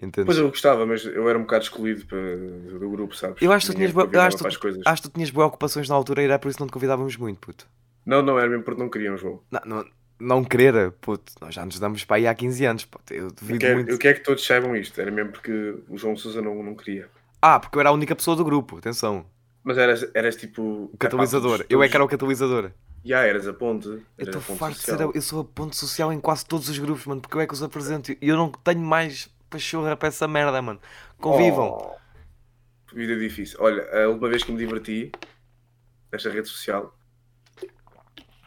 [0.00, 0.12] Entendes?
[0.12, 2.36] Depois eu gostava, mas eu era um bocado excluído para-
[2.78, 3.42] do grupo, sabes?
[3.42, 5.88] Eu acho que tu tinhas, convidava acho para tu, acho que tu tinhas boas ocupações
[5.88, 7.66] na altura e era por isso que não te convidávamos muito, puto.
[8.06, 9.42] Não, não, era mesmo porque não queriam, João.
[9.50, 9.84] Não, não,
[10.20, 11.32] não querer, puto.
[11.40, 13.12] Nós já nos damos para aí há 15 anos, puto.
[13.12, 13.90] Eu Eu duvido quero, muito.
[13.90, 15.00] eu quero que todos saibam isto.
[15.00, 15.52] Era mesmo porque
[15.88, 17.08] o João Sousa não, não queria.
[17.42, 19.26] Ah, porque eu era a única pessoa do grupo, atenção.
[19.64, 20.90] Mas eras, eras tipo.
[20.92, 21.64] O catalisador.
[21.68, 22.70] Eu é que era o catalisador.
[23.04, 23.88] Já, eras a ponte.
[23.88, 24.98] Eu estou farto de social.
[24.98, 25.04] ser.
[25.04, 27.46] a- Eu sou a ponte social em quase todos os grupos, mano, porque eu é
[27.46, 28.12] que os apresento.
[28.12, 30.80] E eu não tenho mais pachorra para essa merda, mano.
[31.18, 31.76] Convivam.
[31.80, 33.58] Oh, vida difícil.
[33.60, 35.12] Olha, a última vez que me diverti
[36.12, 36.94] nesta rede social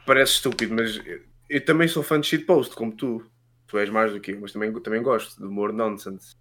[0.06, 3.24] parece estúpido, mas eu, eu também sou fã de shitpost, como tu.
[3.67, 6.36] Tu és mais do que eu, mas também, também gosto de humor nonsense.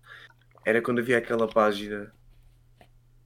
[0.64, 2.12] Era quando havia aquela página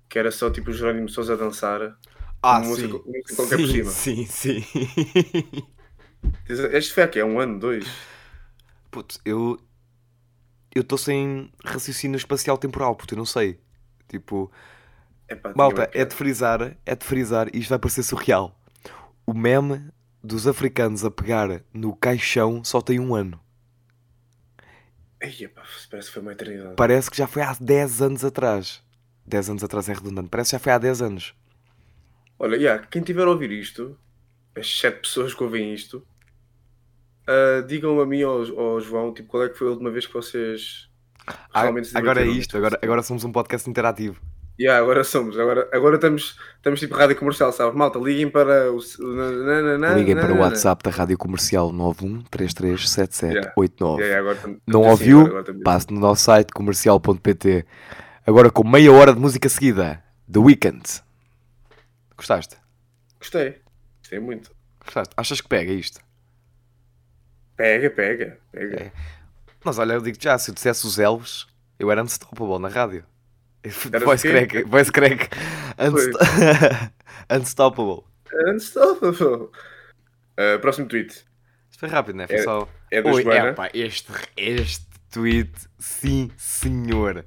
[0.08, 1.98] que era só tipo o Jerónimo Sousa a dançar.
[2.42, 2.66] Ah, sim.
[2.66, 4.00] música- música qualquer por sim, cima.
[4.26, 4.64] sim, sim.
[6.48, 8.02] Este foi aqui, é um ano, dois.
[8.90, 9.58] Puto, eu.
[10.74, 13.60] Eu estou sem raciocínio espacial temporal, puto, eu não sei.
[14.08, 14.50] Tipo,
[15.28, 18.58] Epá, malta, é de frisar, é de frisar, e isto vai parecer surreal.
[19.26, 19.90] O meme
[20.22, 23.40] dos africanos a pegar no caixão só tem um ano.
[25.20, 26.76] Ei, epá, parece que foi uma eternidade.
[26.76, 28.83] Parece que já foi há 10 anos atrás.
[29.26, 31.34] 10 anos atrás é redundante, parece que já foi há 10 anos.
[32.38, 33.96] Olha, yeah, quem tiver a ouvir isto,
[34.56, 36.06] as sete pessoas que ouvem isto,
[37.26, 40.06] ah, digam a mim ou ao, João, tipo, qual é que foi a última vez
[40.06, 40.88] que vocês
[41.26, 44.20] Ah, realmente se agora é isto, agora, agora somos um podcast interativo.
[44.60, 47.76] Yeah, agora somos, agora, agora estamos, estamos tipo rádio comercial, sabe?
[47.76, 48.76] Malta, liguem para o.
[48.78, 50.38] o na- na- na- na- Liguem para o.
[50.38, 54.00] WhatsApp da Rádio Comercial 91337789.
[54.00, 55.38] Yeah, agora tam- Não assim, ouviu?
[55.40, 57.66] estamos- Passe no nosso site comercial.pt.
[58.26, 60.02] Agora com meia hora de música seguida.
[60.30, 60.82] The Weeknd.
[62.16, 62.56] Gostaste?
[63.18, 63.60] Gostei,
[64.00, 64.50] gostei muito.
[64.82, 65.12] Gostaste?
[65.16, 66.00] Achas que pega isto?
[67.56, 68.82] Pega, pega, pega.
[68.84, 68.92] É.
[69.64, 71.46] Mas olha, eu digo já, se eu dissesse os Elves,
[71.78, 73.04] eu era unstoppable na rádio.
[74.04, 75.28] Voice crack, voice crack.
[75.78, 76.18] Unsto-
[77.30, 78.04] Unstoppable.
[78.48, 79.48] Unstoppable.
[80.37, 81.24] Ah, próximo tweet.
[81.70, 82.26] Isto foi rápido, não é?
[82.26, 82.68] Foi É- só.
[82.90, 83.54] É da Oi, Joana.
[83.72, 87.24] este, este tweet, sim senhor.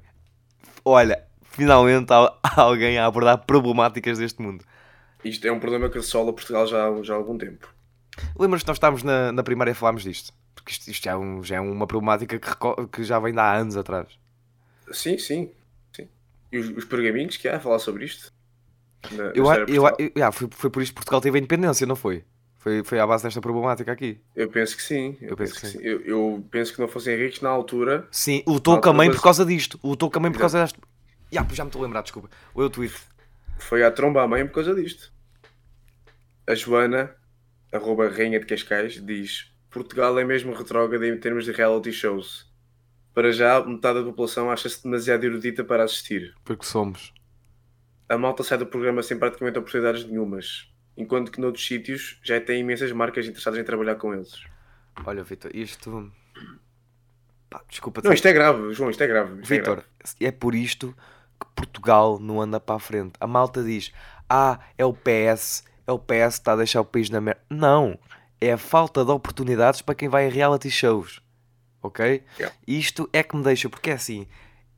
[0.84, 2.12] Olha, finalmente
[2.56, 4.64] alguém a abordar problemáticas deste mundo.
[5.24, 7.68] Isto é um problema que assola Portugal já, há- já há algum tempo.
[8.38, 10.32] Lembras que nós estávamos na, na primária e falámos disto?
[10.54, 13.38] Porque isto, isto já, é um- já é uma problemática que, que já vem de
[13.38, 14.06] há anos atrás.
[14.92, 15.50] Sim, sim,
[15.92, 16.08] sim.
[16.52, 18.32] E os, os pergaminhos que há a falar sobre isto?
[19.10, 19.96] Na, na Eu, história a- de eu, Portugal?
[19.98, 22.24] eu- yeah, foi, foi por isto que Portugal teve a independência, não foi?
[22.58, 24.20] Foi, foi à base desta problemática aqui.
[24.34, 25.16] Eu penso que sim.
[25.20, 25.86] Eu, Eu penso, penso que que sim.
[25.86, 28.06] Eu, eu penso que não fossem ricos na altura.
[28.10, 29.78] Sim, lutou com a mãe por causa disto.
[29.82, 30.78] Lutou com a mãe por causa desta.
[31.30, 32.28] Pois já me estou a lembrar, desculpa.
[32.54, 32.94] O eu tweet.
[33.58, 35.12] Foi à tromba à mãe por causa disto.
[36.46, 37.14] A Joana,
[37.72, 42.48] arroba Rainha de Cascais, diz: Portugal é mesmo retrógrado em termos de reality shows.
[43.14, 46.34] Para já, metade da população acha-se demasiado erudita para assistir.
[46.44, 47.12] Porque somos.
[48.08, 50.72] A malta sai do programa sem praticamente oportunidades nenhumas.
[50.98, 54.42] Enquanto que noutros sítios já tem imensas marcas interessadas em trabalhar com eles.
[55.06, 56.12] Olha, Vitor, isto.
[57.48, 58.00] Pá, desculpa.
[58.02, 59.40] Não, isto é grave, João, isto é grave.
[59.40, 59.88] isto é Vitor, grave.
[60.20, 60.92] é por isto
[61.40, 63.12] que Portugal não anda para a frente.
[63.20, 63.92] A malta diz:
[64.28, 67.40] Ah, é o PS, é o PS que está a deixar o país na merda.
[67.48, 67.96] Não,
[68.40, 71.22] é a falta de oportunidades para quem vai a reality shows.
[71.80, 72.24] Ok?
[72.38, 72.56] Yeah.
[72.66, 74.26] Isto é que me deixa, porque é assim: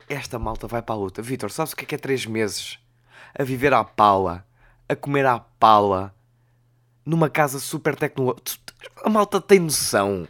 [0.07, 1.21] esta malta vai para a luta.
[1.23, 2.77] Vitor, sabes o que é que é 3 meses?
[3.33, 4.45] A viver à pala,
[4.91, 6.13] a comer à pala,
[7.05, 8.73] numa casa super tecnológica.
[9.03, 10.27] A malta tem noção.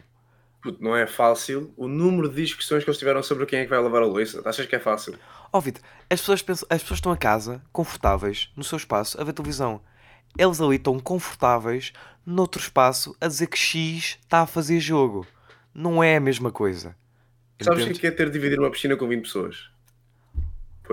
[0.62, 3.70] Puto, não é fácil o número de discussões que eles tiveram sobre quem é que
[3.70, 4.40] vai lavar a louça.
[4.44, 5.18] Achas que é fácil?
[5.52, 9.24] Ó Vitor, as pessoas, pensam, as pessoas estão a casa, confortáveis, no seu espaço, a
[9.24, 9.80] ver televisão.
[10.38, 11.92] Eles ali estão confortáveis,
[12.24, 15.26] noutro espaço, a dizer que X está a fazer jogo.
[15.74, 16.94] Não é a mesma coisa.
[17.60, 19.71] Sabes o que é ter de dividir uma piscina com 20 pessoas?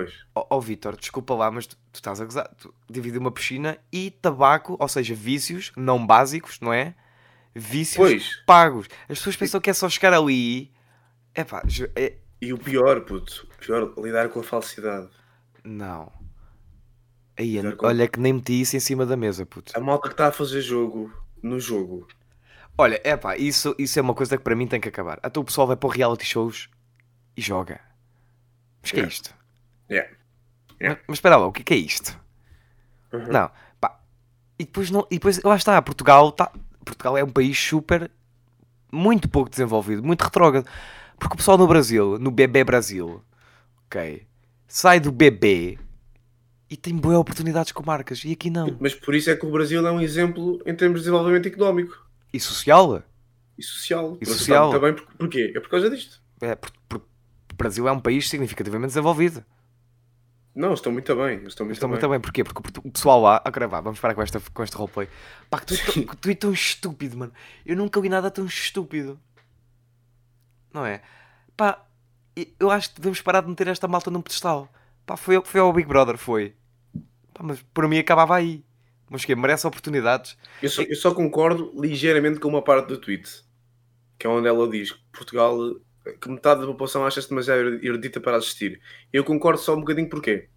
[0.03, 0.13] Pois.
[0.33, 2.49] Ó oh, Vitor, desculpa lá, mas tu, tu estás a gozar.
[2.55, 6.95] Tu divide uma piscina e tabaco, ou seja, vícios não básicos, não é?
[7.53, 8.35] Vícios Pois.
[8.45, 8.87] pagos.
[9.09, 10.71] As pessoas pensam que é só chegar ali.
[11.35, 11.63] Epá,
[11.95, 12.15] é...
[12.41, 15.09] E o pior, puto, o pior, lidar com a falsidade.
[15.63, 16.09] Não.
[17.37, 19.73] Aí, com- olha que nem meti isso em cima da mesa, puto.
[19.75, 21.11] A malta que está a fazer jogo
[21.43, 22.07] no jogo.
[22.77, 25.19] Olha, epá, isso, isso é uma coisa que para mim tem que acabar.
[25.21, 26.69] Até o pessoal vai para o reality shows
[27.35, 27.81] e joga.
[28.81, 29.13] Mas que é Yeah.
[29.13, 29.35] isto?
[29.89, 30.09] Yeah.
[30.81, 30.99] Yeah.
[30.99, 32.17] Mas, mas espera lá, o que é que é isto?
[33.11, 33.27] Uhum.
[33.27, 33.99] Não, pá.
[34.57, 36.51] E depois, não, e depois lá está, Portugal, tá,
[36.85, 38.09] Portugal é um país super,
[38.91, 40.67] muito pouco desenvolvido, muito retrógrado.
[41.17, 43.21] Porque o pessoal no Brasil, no bebê Brasil,
[43.85, 44.25] ok,
[44.67, 45.77] sai do bebê
[46.69, 48.23] e tem boas oportunidades com marcas.
[48.23, 48.77] E aqui não.
[48.79, 52.07] Mas por isso é que o Brasil é um exemplo em termos de desenvolvimento económico
[52.31, 53.03] E social?
[53.57, 54.17] e social.
[54.21, 54.71] E social.
[54.71, 55.51] Também por, porquê?
[55.53, 56.21] É por causa disto.
[56.39, 59.43] É, por- por- o Brasil é um país significativamente desenvolvido.
[60.55, 61.43] Não, estão muito bem.
[61.45, 61.99] Estão muito Estão bem.
[61.99, 62.19] muito bem.
[62.19, 62.43] Porquê?
[62.43, 63.41] Porque o pessoal lá.
[63.45, 65.07] Agora vá, vamos parar com, esta, com este roleplay.
[65.49, 67.31] Pá, que tu, tu, tu é tão estúpido, mano.
[67.65, 69.19] Eu nunca vi nada tão estúpido.
[70.73, 71.01] Não é?
[71.55, 71.85] Pá,
[72.59, 74.69] eu acho que devemos parar de meter esta malta num pedestal.
[75.05, 76.55] Pá, foi, foi ao Big Brother, foi.
[77.33, 78.63] Pá, mas por mim acabava aí.
[79.09, 80.37] Mas que merece oportunidades.
[80.61, 83.43] Eu só, eu só concordo ligeiramente com uma parte do tweet,
[84.19, 85.57] que é onde ela diz que Portugal,
[86.19, 88.79] que metade da população acha-se demasiado erudita para assistir.
[89.11, 90.47] Eu concordo só um bocadinho porquê.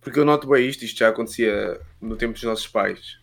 [0.00, 3.18] Porque eu noto bem isto, isto já acontecia no tempo dos nossos pais,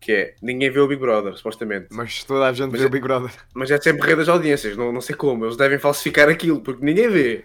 [0.00, 1.86] que é, ninguém vê o Big Brother, supostamente.
[1.92, 3.30] Mas toda a gente Mas vê é- o Big Brother.
[3.54, 6.84] Mas é sempre rei das audiências, não, não sei como, eles devem falsificar aquilo, porque
[6.84, 7.44] ninguém vê.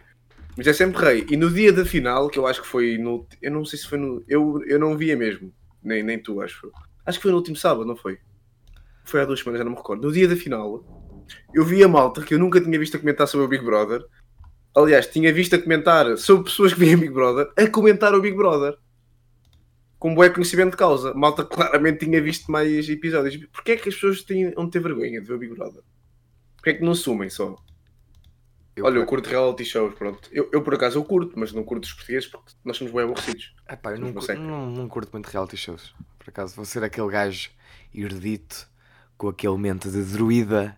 [0.57, 1.26] Mas é sempre rei.
[1.30, 3.28] E no dia da final, que eu acho que foi no.
[3.41, 4.24] Eu não sei se foi no.
[4.28, 5.51] Eu, eu não via mesmo.
[5.84, 6.72] Nem, nem tu, acho.
[7.05, 8.20] Acho que foi no último sábado, não foi?
[9.03, 10.05] Foi há duas semanas, já não me recordo.
[10.05, 11.03] No dia da final,
[11.53, 14.03] eu vi a malta que eu nunca tinha visto a comentar sobre o Big Brother.
[14.76, 18.36] Aliás, tinha visto a comentar sobre pessoas que veem Big Brother, a comentar o Big
[18.36, 18.76] Brother.
[19.99, 21.13] Com bom conhecimento de causa.
[21.13, 23.38] Malta claramente tinha visto mais episódios.
[23.51, 25.82] Porquê é que as pessoas têm onde ter vergonha de ver o Big Brother?
[26.55, 27.55] Porquê é que não assumem só?
[28.76, 30.28] Eu, Olha, eu curto reality shows, pronto.
[30.32, 33.03] Eu, eu, por acaso eu curto, mas não curto os portugueses porque nós somos bem
[33.03, 33.53] aborrecidos.
[33.69, 35.93] Epá, eu não, não, não curto muito reality shows.
[36.17, 37.51] Por acaso, vou ser aquele gajo
[37.93, 38.67] erudito
[39.17, 40.76] com aquele mente de druida.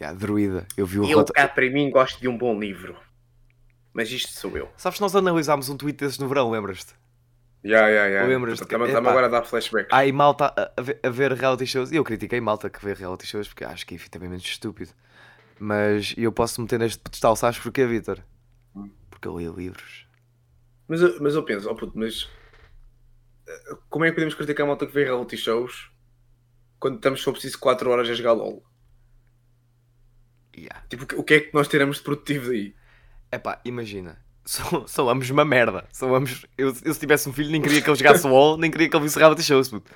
[0.00, 0.66] Yeah, druida.
[0.76, 2.96] Eu vi o relato- cá para mim gosto de um bom livro.
[3.92, 4.70] Mas isto sou eu.
[4.76, 6.94] Sabes que nós analisámos um tweet desses no verão, lembras-te?
[7.62, 8.24] Já, já, já.
[8.26, 8.98] Lembras-te Está-me epá.
[9.10, 9.92] agora a dar flashbacks.
[9.92, 11.90] Há aí malta a, a ver, a ver reality shows.
[11.92, 14.92] E eu critiquei malta que vê reality shows porque acho que é efetivamente estúpido.
[15.58, 18.20] Mas eu posso meter neste pedestal, sabes porquê, Vitor?
[18.74, 18.88] Hum.
[19.10, 20.06] Porque eu leio livros.
[20.88, 22.30] Mas, eu- mas eu penso, oh puto, mas
[23.46, 25.90] eh, como é que podemos criticar a malta que vê reality shows
[26.78, 28.64] quando estamos só preciso 4 horas a jogar LOL?
[30.56, 30.82] Yeah.
[30.88, 32.74] Tipo, o que- é que nós tiramos de produtivo daí?
[33.32, 34.18] Epá, imagina.
[34.44, 35.86] Sou, sou ambos uma merda.
[35.92, 36.44] Sou ambos...
[36.58, 38.96] eu, eu, se tivesse um filho, nem queria que ele jogasse WoW, nem queria que
[38.96, 39.68] ele visse reality shows.
[39.68, 39.90] puto.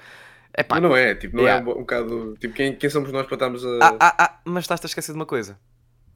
[0.56, 1.64] Epá, Mas não é, tipo, não Yeah.
[1.64, 2.36] é um, um bocado.
[2.38, 3.78] Tipo, quem, quem somos nós para estarmos a.
[3.82, 5.58] Ah, ah, ah, mas estás-te a esquecer de uma coisa.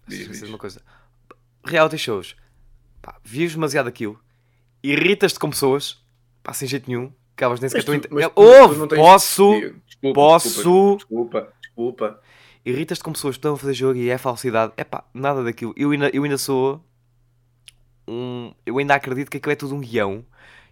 [0.07, 0.81] Diz, esquecer de uma coisa.
[1.65, 2.37] Reality shows.
[3.03, 4.21] Pá, vives demasiado aquilo.
[4.85, 5.99] Irritas-te com pessoas.
[6.45, 7.13] Pá, sem jeito nenhum.
[7.35, 8.95] Acabas nem sequer tu- Ouve!
[8.95, 9.53] Posso!
[9.87, 12.21] Desculpa, Posso- Desculpa, desculpa.
[12.69, 14.75] Irritas-te com pessoas que estão a fazer jogo e é falsidade.
[14.77, 15.73] É pá, nada daquilo.
[15.75, 16.85] Eu ainda, eu ainda sou
[18.07, 18.53] um.
[18.67, 20.23] Eu ainda acredito que aquilo é tudo um guião.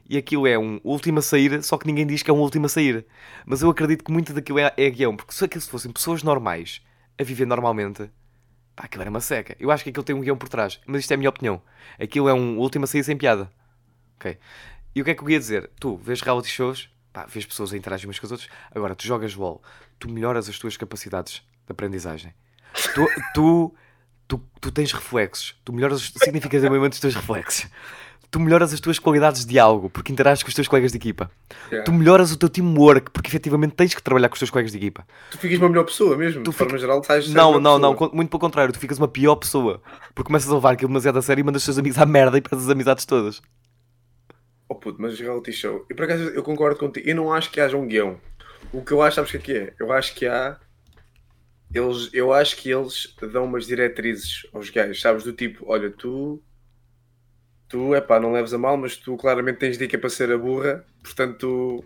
[0.07, 2.67] E aquilo é um último a sair, só que ninguém diz que é um último
[2.67, 3.07] a sair.
[3.47, 5.17] Mas eu acredito que muito daquilo é, é guião.
[5.17, 6.83] Porque se aquilo fossem pessoas normais
[7.19, 8.11] a viver normalmente,
[8.77, 9.57] pá, aquilo era uma seca.
[9.59, 10.79] Eu acho que aquilo tem um guião por trás.
[10.85, 11.63] Mas isto é a minha opinião.
[11.99, 13.51] Aquilo é um último a sair sem piada.
[14.17, 14.37] Ok?
[14.95, 15.71] E o que é que eu ia dizer?
[15.81, 18.51] Tu vês reality shows, pá, vês pessoas a interagir umas com as outras.
[18.75, 19.63] Agora, tu jogas LOL,
[19.99, 22.33] tu melhoras as tuas capacidades de aprendizagem.
[22.95, 23.75] Tu, tu,
[24.29, 25.55] tu, tu tens reflexos.
[25.65, 27.67] Tu melhoras significativamente os teus reflexos.
[28.29, 31.31] Tu melhoras as tuas qualidades de diálogo porque interages com os teus colegas de equipa.
[31.69, 31.85] Yeah.
[31.85, 34.79] Tu melhoras o teu teamwork porque efetivamente tens que trabalhar com os teus colegas de
[34.79, 35.07] equipa.
[35.31, 36.43] Tu ficas uma melhor pessoa mesmo.
[36.43, 39.09] Tu de forma fica- geral, estás Não, não, não, muito pelo contrário, tu ficas uma
[39.09, 39.81] pior pessoa
[40.15, 42.37] porque começas a levar aquilo demasiado a sério e mandas os teus amigos à merda
[42.37, 43.41] e perdes as amizades todas.
[44.69, 45.87] Oh puto, mas reality show.
[45.89, 47.09] E por acaso eu concordo contigo.
[47.09, 48.21] Eu não acho que haja um guião.
[48.73, 49.75] O que eu acho, sabes o que é que é?
[49.79, 50.59] Eu acho que há.
[51.77, 55.25] Eles, eu acho que eles dão umas diretrizes aos gajos, sabes?
[55.25, 56.43] Do tipo, olha, tu.
[57.69, 60.39] Tu, é pá, não leves a mal, mas tu claramente tens dica para ser a
[60.39, 61.85] burra, portanto, tu,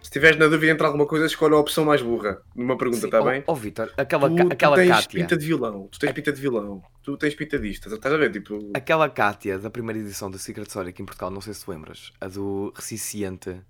[0.00, 2.40] se estiveres na dúvida entre alguma coisa, escolhe a opção mais burra.
[2.56, 3.44] Numa pergunta, está bem?
[3.46, 5.20] Oh, Vitor, aquela, tu, ca- tu aquela tens Kátia.
[5.20, 8.32] pinta de vilão, tu tens pinta de vilão, tu tens pinta disto, estás a ver?
[8.32, 11.64] Tipo, Aquela Kátia da primeira edição do Secret Story aqui em Portugal, não sei se
[11.64, 13.60] te lembras, a do Reciciente.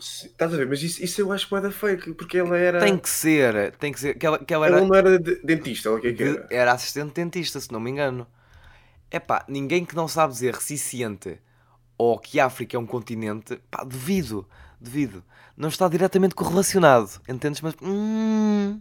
[0.00, 0.66] Estás a ver?
[0.68, 2.78] Mas isso, isso eu acho que é da fake, porque ela era.
[2.78, 4.14] Tem que ser, tem que ser.
[4.18, 6.44] Que ela, que ela Ela era, não era de- dentista, que é que de- era?
[6.50, 8.26] era assistente dentista, se não me engano.
[9.10, 11.40] Epá, ninguém que não sabe dizer reciciente
[11.98, 14.48] ou que a África é um continente, pá, devido,
[14.80, 15.24] devido.
[15.56, 17.60] Não está diretamente correlacionado, entendes?
[17.62, 18.80] Mas, hum,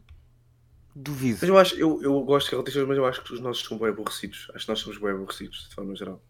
[0.95, 1.41] duvido.
[1.41, 3.63] Mas eu acho, eu, eu gosto de reality shows, mas eu acho que os nossos
[3.65, 4.49] são bem aborrecidos.
[4.53, 6.21] Acho que nós somos bem aborrecidos, de forma geral.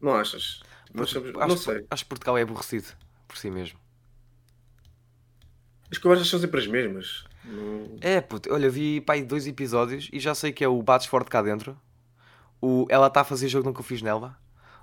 [0.00, 0.60] Não achas?
[0.94, 1.86] Nós somos, acho, não sei.
[1.90, 2.88] Acho que Portugal é aborrecido
[3.30, 3.78] por si mesmo.
[5.90, 7.24] As conversas são sempre as mesmas.
[7.44, 10.82] Não- É, puto, olha, vi pá, aí dois episódios e já sei que é o
[10.82, 11.76] Bates Forte cá dentro.
[12.60, 14.36] O Ela está a fazer jogo nunca fiz nela.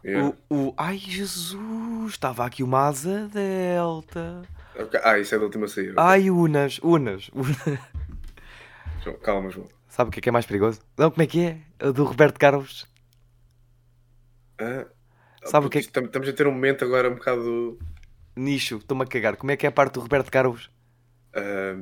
[0.03, 0.33] Yeah.
[0.49, 4.43] O, o Ai Jesus, estava aqui uma asa delta.
[4.75, 5.93] Ok, Ah, isso é da última saída.
[5.97, 7.29] Ai, Unas, Unas.
[9.23, 9.67] Calma, João.
[9.87, 10.81] Sabe o que é que é mais perigoso?
[10.97, 11.61] Não, como é que é?
[11.87, 12.85] O do Roberto Carlos.
[14.59, 14.85] Ah,
[15.45, 17.79] Sabe o que é tam- Estamos a ter um momento agora um bocado.
[18.37, 19.35] Nicho, estou-me a cagar.
[19.35, 20.69] Como é que é a parte do Roberto Carlos?
[21.33, 21.75] ah,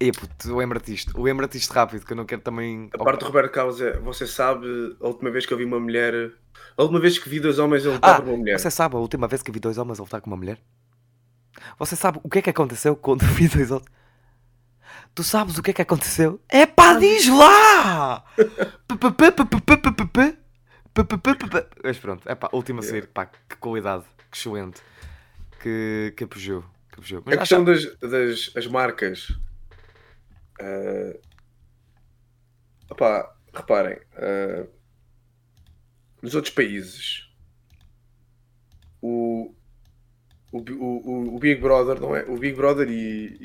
[0.00, 1.20] E puto, lembra-te isto.
[1.20, 2.88] Lembra-te isto rápido, que eu não quero também.
[2.92, 3.98] a parte do Roberto Carlos é.
[4.00, 4.66] Você sabe,
[5.00, 6.32] a última vez que eu vi uma mulher.
[6.76, 8.58] A última vez que vi dois homens a lutar Ah, por uma mulher.
[8.58, 10.58] você sabe a última vez que vi dois homens a lutar com uma mulher?
[11.78, 13.86] Você sabe o que é que aconteceu quando vi dois homens?
[15.14, 16.40] Tu sabes o que é que aconteceu?
[16.48, 18.24] É pá, diz lá!
[21.82, 24.80] Mas pronto, é pá, última sair, pá, que qualidade, que excelente,
[25.64, 26.62] que, que apogeu,
[26.92, 27.00] que.
[27.24, 29.28] Mas A questão das, das as marcas.
[32.90, 33.98] opá, reparem.
[34.16, 34.66] ah,
[36.22, 37.28] nos outros países.
[39.00, 39.54] O,
[40.52, 42.24] o, o- o Big Brother não é.
[42.24, 43.36] O Big Brother e,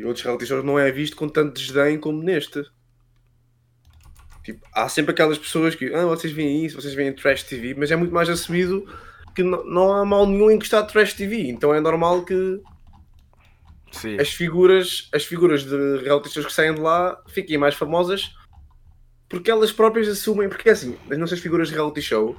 [0.00, 2.64] e outros reality shows não é visto com tanto desdém como neste.
[4.44, 7.90] Tipo, há sempre aquelas pessoas que ah, vocês veem isso, vocês veem Trash TV, mas
[7.90, 8.84] é muito mais assumido
[9.36, 11.48] que não, há mal nenhum em gostar de Trash TV.
[11.50, 12.60] Então é normal que
[13.92, 14.16] Sim.
[14.18, 18.30] as figuras, as figuras de reality shows que saem de lá fiquem mais famosas
[19.28, 22.36] porque elas próprias assumem, porque é assim, as nossas figuras de reality show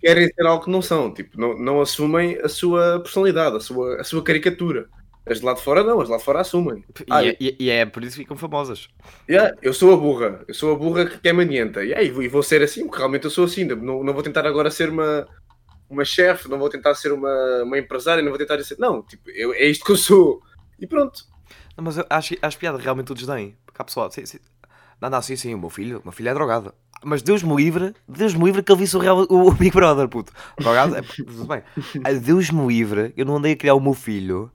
[0.00, 4.00] querem ser algo que não são, tipo, não, não assumem a sua personalidade, a sua,
[4.00, 4.88] a sua caricatura.
[5.28, 6.84] As de lá de fora não, as de lá de fora assumem.
[7.00, 8.88] E, Ah, é, e- e é por isso que ficam famosas.
[9.28, 11.82] Yeah, eu sou a burra, eu sou a burra que é manienta.
[11.82, 13.64] Yeah, e, vou, e vou ser assim, porque realmente eu sou assim.
[13.64, 15.26] Não, não vou tentar agora ser uma,
[15.88, 18.78] uma chefe, não vou tentar ser uma, uma empresária, não vou tentar ser.
[18.78, 20.42] Não, tipo, eu, é isto que eu sou.
[20.78, 21.24] E pronto.
[21.76, 23.56] Não, mas eu acho, acho piada realmente o desdém.
[23.64, 24.38] Porque há pessoal, sim, sim.
[25.00, 26.74] Não, não, sim, sim, o meu filho, o meu filho é drogado.
[27.04, 30.08] Mas Deus me livre, Deus me livre que ele visse o, real, o Big Brother,
[30.08, 30.32] puto.
[30.58, 31.62] Drogado, é, tudo bem.
[32.20, 34.50] Deus me livre, eu não andei a criar o meu filho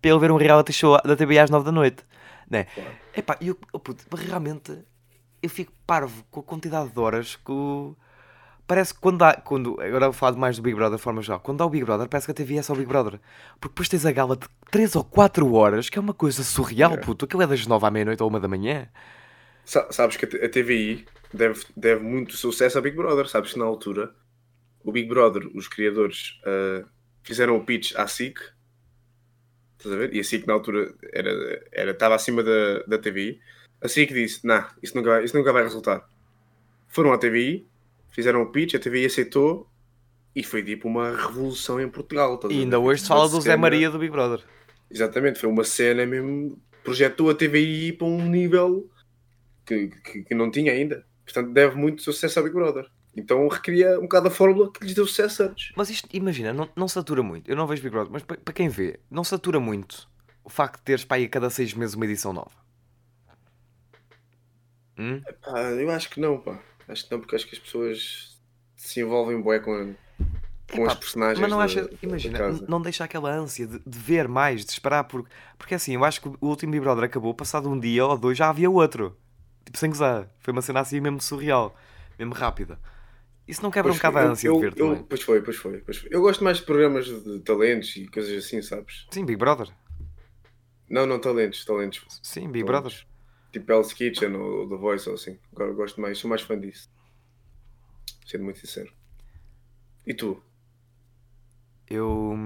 [0.00, 2.04] para ele ver um reality show da TV às 9 da noite.
[2.48, 2.64] Né?
[2.64, 2.90] Claro.
[3.14, 4.78] Epá, eu, oh, puto, realmente
[5.42, 7.96] eu fico parvo com a quantidade de horas que o...
[8.70, 11.40] Parece que quando há, quando, agora eu falo mais do Big Brother de forma geral,
[11.40, 13.18] quando há o Big Brother, parece que a TV é só o Big Brother.
[13.58, 16.90] Porque depois tens a gala de 3 ou 4 horas, que é uma coisa surreal,
[16.92, 17.04] Yeah.
[17.04, 17.24] puto.
[17.24, 18.88] Aquilo é das 9 à meia-noite ou 1 da manhã.
[19.64, 21.04] Sa- Sabes que a TVI
[21.34, 23.26] deve, deve muito sucesso ao Big Brother.
[23.26, 24.14] Sabes que na altura
[24.84, 26.84] o Big Brother, os criadores, ah,
[27.24, 28.38] fizeram o pitch à SIC.
[29.78, 30.14] Estás a ver?
[30.14, 31.30] E a SIC na altura era,
[31.72, 33.40] era, estava acima da, da TVI.
[33.82, 36.06] A SIC disse: Nah, isso nunca, vai, isso nunca vai resultar.
[36.86, 37.66] Foram à TVI,
[38.10, 39.68] fizeram o pitch, a TVI aceitou
[40.34, 42.38] e foi tipo uma revolução em Portugal.
[42.50, 44.44] E ainda hoje se fala do Zé Maria do Big Brother.
[44.90, 46.60] Exatamente, foi uma cena mesmo.
[46.82, 48.90] Projetou a TVI para um nível
[49.66, 51.04] que, que, que não tinha ainda.
[51.24, 52.86] Portanto, deve muito sucesso ao Big Brother.
[53.16, 55.72] Então recria um bocado a fórmula que lhes deu sucesso antes.
[55.76, 57.50] Mas isto, imagina, não, não satura muito.
[57.50, 60.08] Eu não vejo Big Brother, mas para, para quem vê, não satura muito
[60.44, 62.50] o facto de teres para aí a cada 6 meses uma edição nova.
[64.98, 65.20] Hum?
[65.42, 66.60] Pá, eu acho que não, pá.
[66.90, 68.38] Acho que não, porque acho que as pessoas
[68.76, 69.94] se envolvem bué com,
[70.72, 71.40] com Epá, as personagens.
[71.40, 74.64] Mas não da- acha, da imagina, n- não deixa aquela ânsia de, de ver mais,
[74.64, 75.26] de esperar por.
[75.58, 78.36] Porque assim, eu acho que o último Big Brother acabou, passado um dia ou dois
[78.36, 79.16] já havia outro.
[79.64, 80.28] Tipo, sem gozar.
[80.40, 81.76] Foi uma cena assim mesmo surreal,
[82.18, 82.78] mesmo rápida.
[83.46, 85.04] Isso não quebra um Pois bocado foi, a ânsia eu- de ver eu-.
[85.08, 86.08] Pois foi, pois foi, pois foi.
[86.12, 89.06] Eu gosto mais de programas de talentos e coisas assim, sabes?
[89.10, 89.68] Sim, Big Brother.
[90.88, 92.04] Não, não, talentos, talentos.
[92.22, 92.66] Sim, Big Talentos.
[92.66, 93.06] Brother.
[93.52, 95.38] Tipo Hell's Kitchen ou The Voice ou assim.
[95.52, 96.88] Agora gosto mais, sou mais fã disso.
[98.26, 98.92] Sendo muito sincero.
[100.06, 100.42] E tu?
[101.88, 102.36] Eu,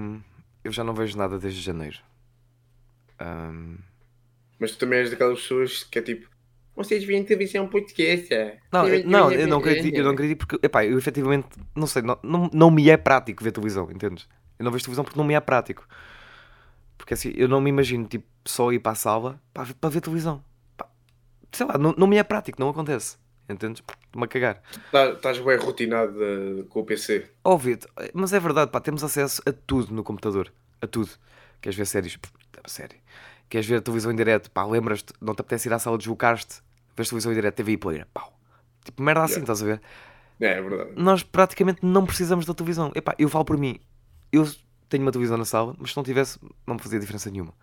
[0.63, 1.99] eu já não vejo nada desde janeiro.
[3.19, 3.77] Ahm,
[4.59, 6.27] Mas tu também és daquelas pessoas que é tipo.
[6.75, 8.29] Vocês veem televisão podcast.
[8.71, 12.01] Não, eu, não, eu não acredito, eu não acredito porque, epá, eu efetivamente, não sei,
[12.01, 14.27] não, não, não me é prático ver televisão, entendes?
[14.59, 15.87] Eu não vejo televisão porque não me é prático.
[16.97, 20.01] Porque assim, eu não me imagino, tipo, só ir para a sala para, para ver
[20.01, 20.43] televisão.
[21.55, 23.17] Sei lá, não, não me é prático, não acontece,
[23.49, 23.81] entendes?
[24.05, 24.61] Estou-me a cagar.
[24.91, 27.29] Tá- Estás bem rotinado eh, com o PC.
[27.43, 27.79] Óbvio,
[28.13, 30.51] mas é verdade, pá, temos acesso a tudo no computador,
[30.81, 31.09] a tudo.
[31.61, 32.17] Queres ver séries?
[32.67, 32.95] Série.
[33.49, 34.49] Queres ver televisão em direto?
[34.51, 36.61] Pá, lembras-te, não te apetece ir à sala, deslocar-te,
[36.97, 38.37] vês televisão em direto, TV e player, pau.
[38.83, 39.53] Tipo, merda assim, Yeah.
[39.53, 39.81] estás a ver?
[40.41, 40.91] É, é verdade.
[40.97, 42.91] nós praticamente não precisamos da televisão.
[42.95, 43.79] Epá, eu falo por mim,
[44.31, 44.45] eu
[44.89, 47.53] tenho uma televisão na sala, mas se não tivesse, não me fazia diferença nenhuma.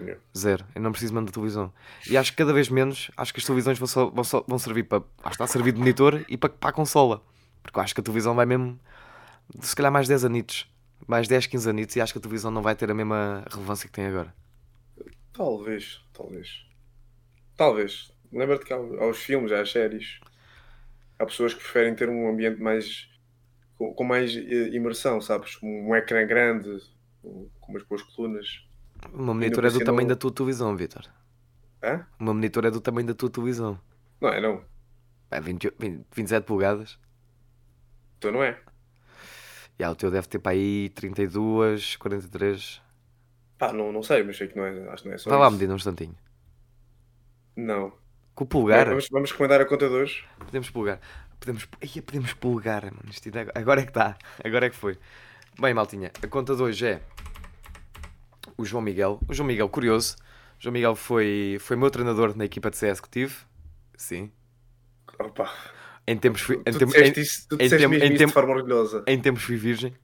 [0.00, 0.16] É.
[0.36, 0.64] Zero.
[0.74, 1.72] Eu não preciso mesmo da televisão.
[2.08, 4.58] E acho que cada vez menos, acho que as televisões vão, só, vão, só- vão
[4.58, 4.98] servir para.
[5.18, 7.22] Acho que está a servir de monitor e para, para a consola.
[7.62, 8.78] Porque eu acho que a televisão vai mesmo.
[9.60, 10.66] Se calhar mais 10 anitos.
[11.06, 13.86] Mais 10, 15 anitos e acho que a televisão não vai ter a mesma relevância
[13.88, 14.32] que tem agora.
[15.32, 16.64] Talvez, talvez.
[17.56, 18.12] Talvez.
[18.32, 20.20] Lembra-te que há, há os filmes, há as séries.
[21.18, 23.08] Há pessoas que preferem ter um ambiente mais.
[23.76, 25.58] com, com mais eh, imersão, sabes?
[25.62, 26.78] Um ecrã grande,
[27.20, 28.64] com com umas boas colunas.
[29.12, 31.02] Meu monitor é do tamanho não- da tua televisão, Vitor.
[31.82, 32.06] Hã?
[32.20, 33.78] Meu monitor é do tamanho da tua televisão.
[34.20, 34.64] Não é, não.
[35.30, 36.98] É 20, 20, 27 polegadas.
[38.18, 38.58] Então não é.
[39.78, 42.80] E o teu deve ter para aí 32, 43.
[43.58, 44.88] Pá, não, não sei, mas sei que não é.
[44.90, 46.14] Acho que não é só Vai lá medir num instantinho.
[47.56, 47.92] Não.
[48.34, 48.88] Com o polegar.
[48.88, 50.24] Vamos, vamos recomendar a conta de hoje.
[50.38, 51.00] Podemos pulgar.
[51.40, 53.02] Podemos, Ia, podemos pulgar, mano.
[53.10, 54.16] Isto ainda- agora é que está.
[54.44, 54.98] Agora é que foi.
[55.60, 57.02] Bem, maltinha, a conta de hoje é
[58.62, 59.20] o João Miguel.
[59.28, 60.16] O João Miguel, curioso.
[60.58, 63.34] O João Miguel foi, foi meu treinador na equipa de CS que tive.
[63.96, 64.30] Sim.
[65.18, 65.52] Opa.
[66.06, 68.26] Em tempos fui, em, Tu tem- disseste, em, isso, tu em tempo- mesmo em tempo-
[68.26, 69.04] de forma orgulhosa.
[69.06, 69.94] em tempos fui virgem.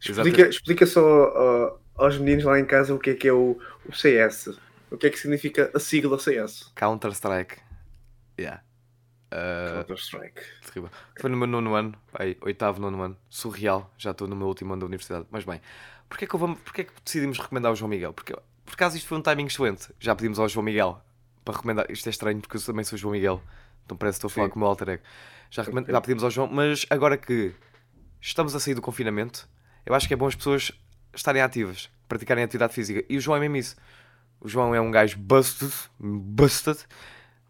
[0.00, 3.58] Explica, explica só ó, aos meninos lá em casa o que é que é o,
[3.88, 4.48] o CS.
[4.90, 6.70] O que é que significa a sigla CS.
[6.74, 7.56] Counter-Strike.
[8.38, 8.62] Yeah.
[9.32, 10.42] Uh, Counter-Strike.
[10.66, 10.90] terrível.
[11.18, 13.16] Foi no meu nono ano, aí, oitavo, nono ano.
[13.30, 13.90] Surreal.
[13.96, 15.26] Já estou no meu último ano da universidade.
[15.30, 15.60] Mas bem,
[16.12, 18.12] porquê que, porquê que decidimos recomendar o João Miguel?
[18.12, 19.88] Porque, por acaso isto foi um timing excelente.
[19.98, 21.00] Já pedimos ao João Miguel
[21.44, 21.86] para recomendar.
[21.90, 23.42] Isto é estranho porque eu também sou o João Miguel.
[23.84, 24.50] Então parece que estou a falar Sim.
[24.52, 25.02] com o meu alter ego.
[25.50, 27.54] Já, recomend- já pedimos ao João, mas agora que
[28.20, 29.48] estamos a sair do confinamento,
[29.84, 30.70] eu acho que é bom as pessoas
[31.14, 33.04] estarem ativas, praticarem atividade física.
[33.08, 33.76] E o João é mesmo isso.
[34.40, 36.78] O João é um gajo busted, busted,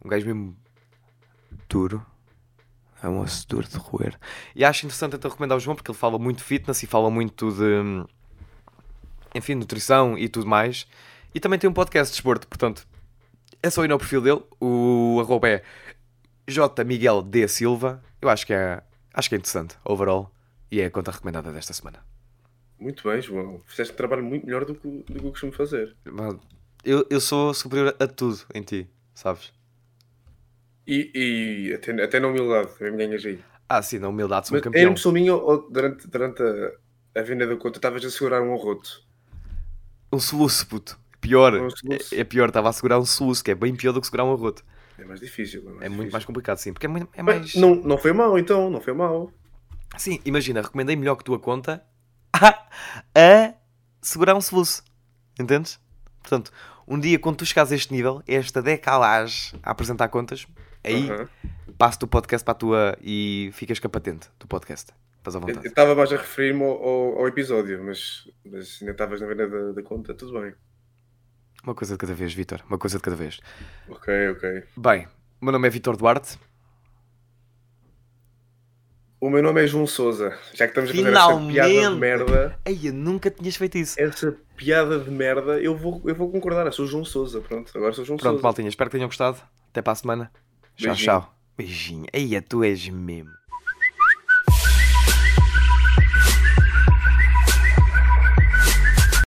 [0.05, 0.57] um gajo mesmo
[1.69, 2.05] duro.
[3.03, 4.17] É um osso duro de roer.
[4.55, 7.11] E acho interessante então recomendar o João porque ele fala muito de fitness e fala
[7.11, 8.07] muito de
[9.35, 10.87] enfim, nutrição e tudo mais.
[11.35, 12.87] E também tem um podcast de desporto, portanto,
[13.63, 14.43] é só ir ao perfil dele.
[14.61, 15.63] O arroba é
[16.47, 16.85] J.
[16.85, 17.47] Miguel D.
[17.49, 18.03] Silva.
[18.21, 18.83] Eu acho que é,
[19.15, 20.31] acho que é interessante, overall.
[20.71, 22.05] E é a conta recomendada desta semana.
[22.79, 23.61] Muito bem, João.
[23.67, 25.95] Fizeste um trabalho muito melhor do que, do que eu costumo fazer.
[26.85, 29.53] Eu, eu sou superior a tudo em ti, sabes?
[30.87, 33.41] E, e até, até na humildade, também me ganhas aí.
[33.69, 34.91] Ah, sim, na humildade sou um Mas era campeão.
[34.91, 39.07] impressão minha ou durante, durante a, a venda da conta estavas a segurar um arroto?
[40.13, 40.99] Um soluço, puto.
[41.21, 41.55] Pior.
[41.55, 42.15] Um soluço?
[42.15, 44.25] É, é pior, estava a segurar um soluço, que é bem pior do que segurar
[44.25, 44.65] um arroto.
[44.99, 45.61] É mais difícil.
[45.61, 46.13] É, mais É muito difícil.
[46.13, 46.73] mais complicado, sim.
[46.73, 47.55] Porque é, muito, é mais.
[47.55, 48.69] Não, não foi mal, então.
[48.71, 49.33] Não foi mal.
[49.97, 51.83] Sim, imagina, recomendei melhor que tua conta
[52.35, 52.49] a,
[53.15, 53.55] a
[54.01, 54.83] segurar um soluço.
[55.39, 55.79] Entendes?
[56.21, 56.53] Portanto,
[56.87, 60.47] um dia quando tu chegares a este nível, esta decalagem a apresentar contas,
[60.85, 61.29] aí Aham.
[61.79, 64.93] passo-te o podcast para a tua e ficas com a patente do podcast.
[65.23, 65.67] Estás à Eu vontade.
[65.69, 69.73] estava mais a referir-me ao, ao- ao episódio, mas, mas ainda estavas na venda da,
[69.73, 70.53] da conta, tudo bem.
[71.63, 72.61] Uma coisa de cada vez, Vitor.
[72.69, 73.39] Uma coisa de cada vez.
[73.89, 74.65] Ok, ok.
[74.77, 75.07] Bem,
[75.41, 76.39] o meu nome é Vitor Duarte.
[79.21, 80.37] O meu nome é João Souza.
[80.53, 81.53] Já que estamos a fazer essa Finalmente!
[81.53, 84.01] piada de merda, Ei, eu nunca tinhas feito isso.
[84.01, 86.67] essa piada de merda, eu vou, eu vou concordar.
[86.67, 87.71] Eu sou João Souza, pronto.
[87.79, 88.43] Agora sou João Pronto, Souza.
[88.43, 89.41] maltinha, espero que tenham gostado.
[89.69, 90.33] Até para a semana.
[90.75, 90.97] Tchau, Beijinho.
[90.97, 91.35] tchau.
[91.57, 92.07] Beijinho.
[92.13, 93.31] Ei, tu és mesmo.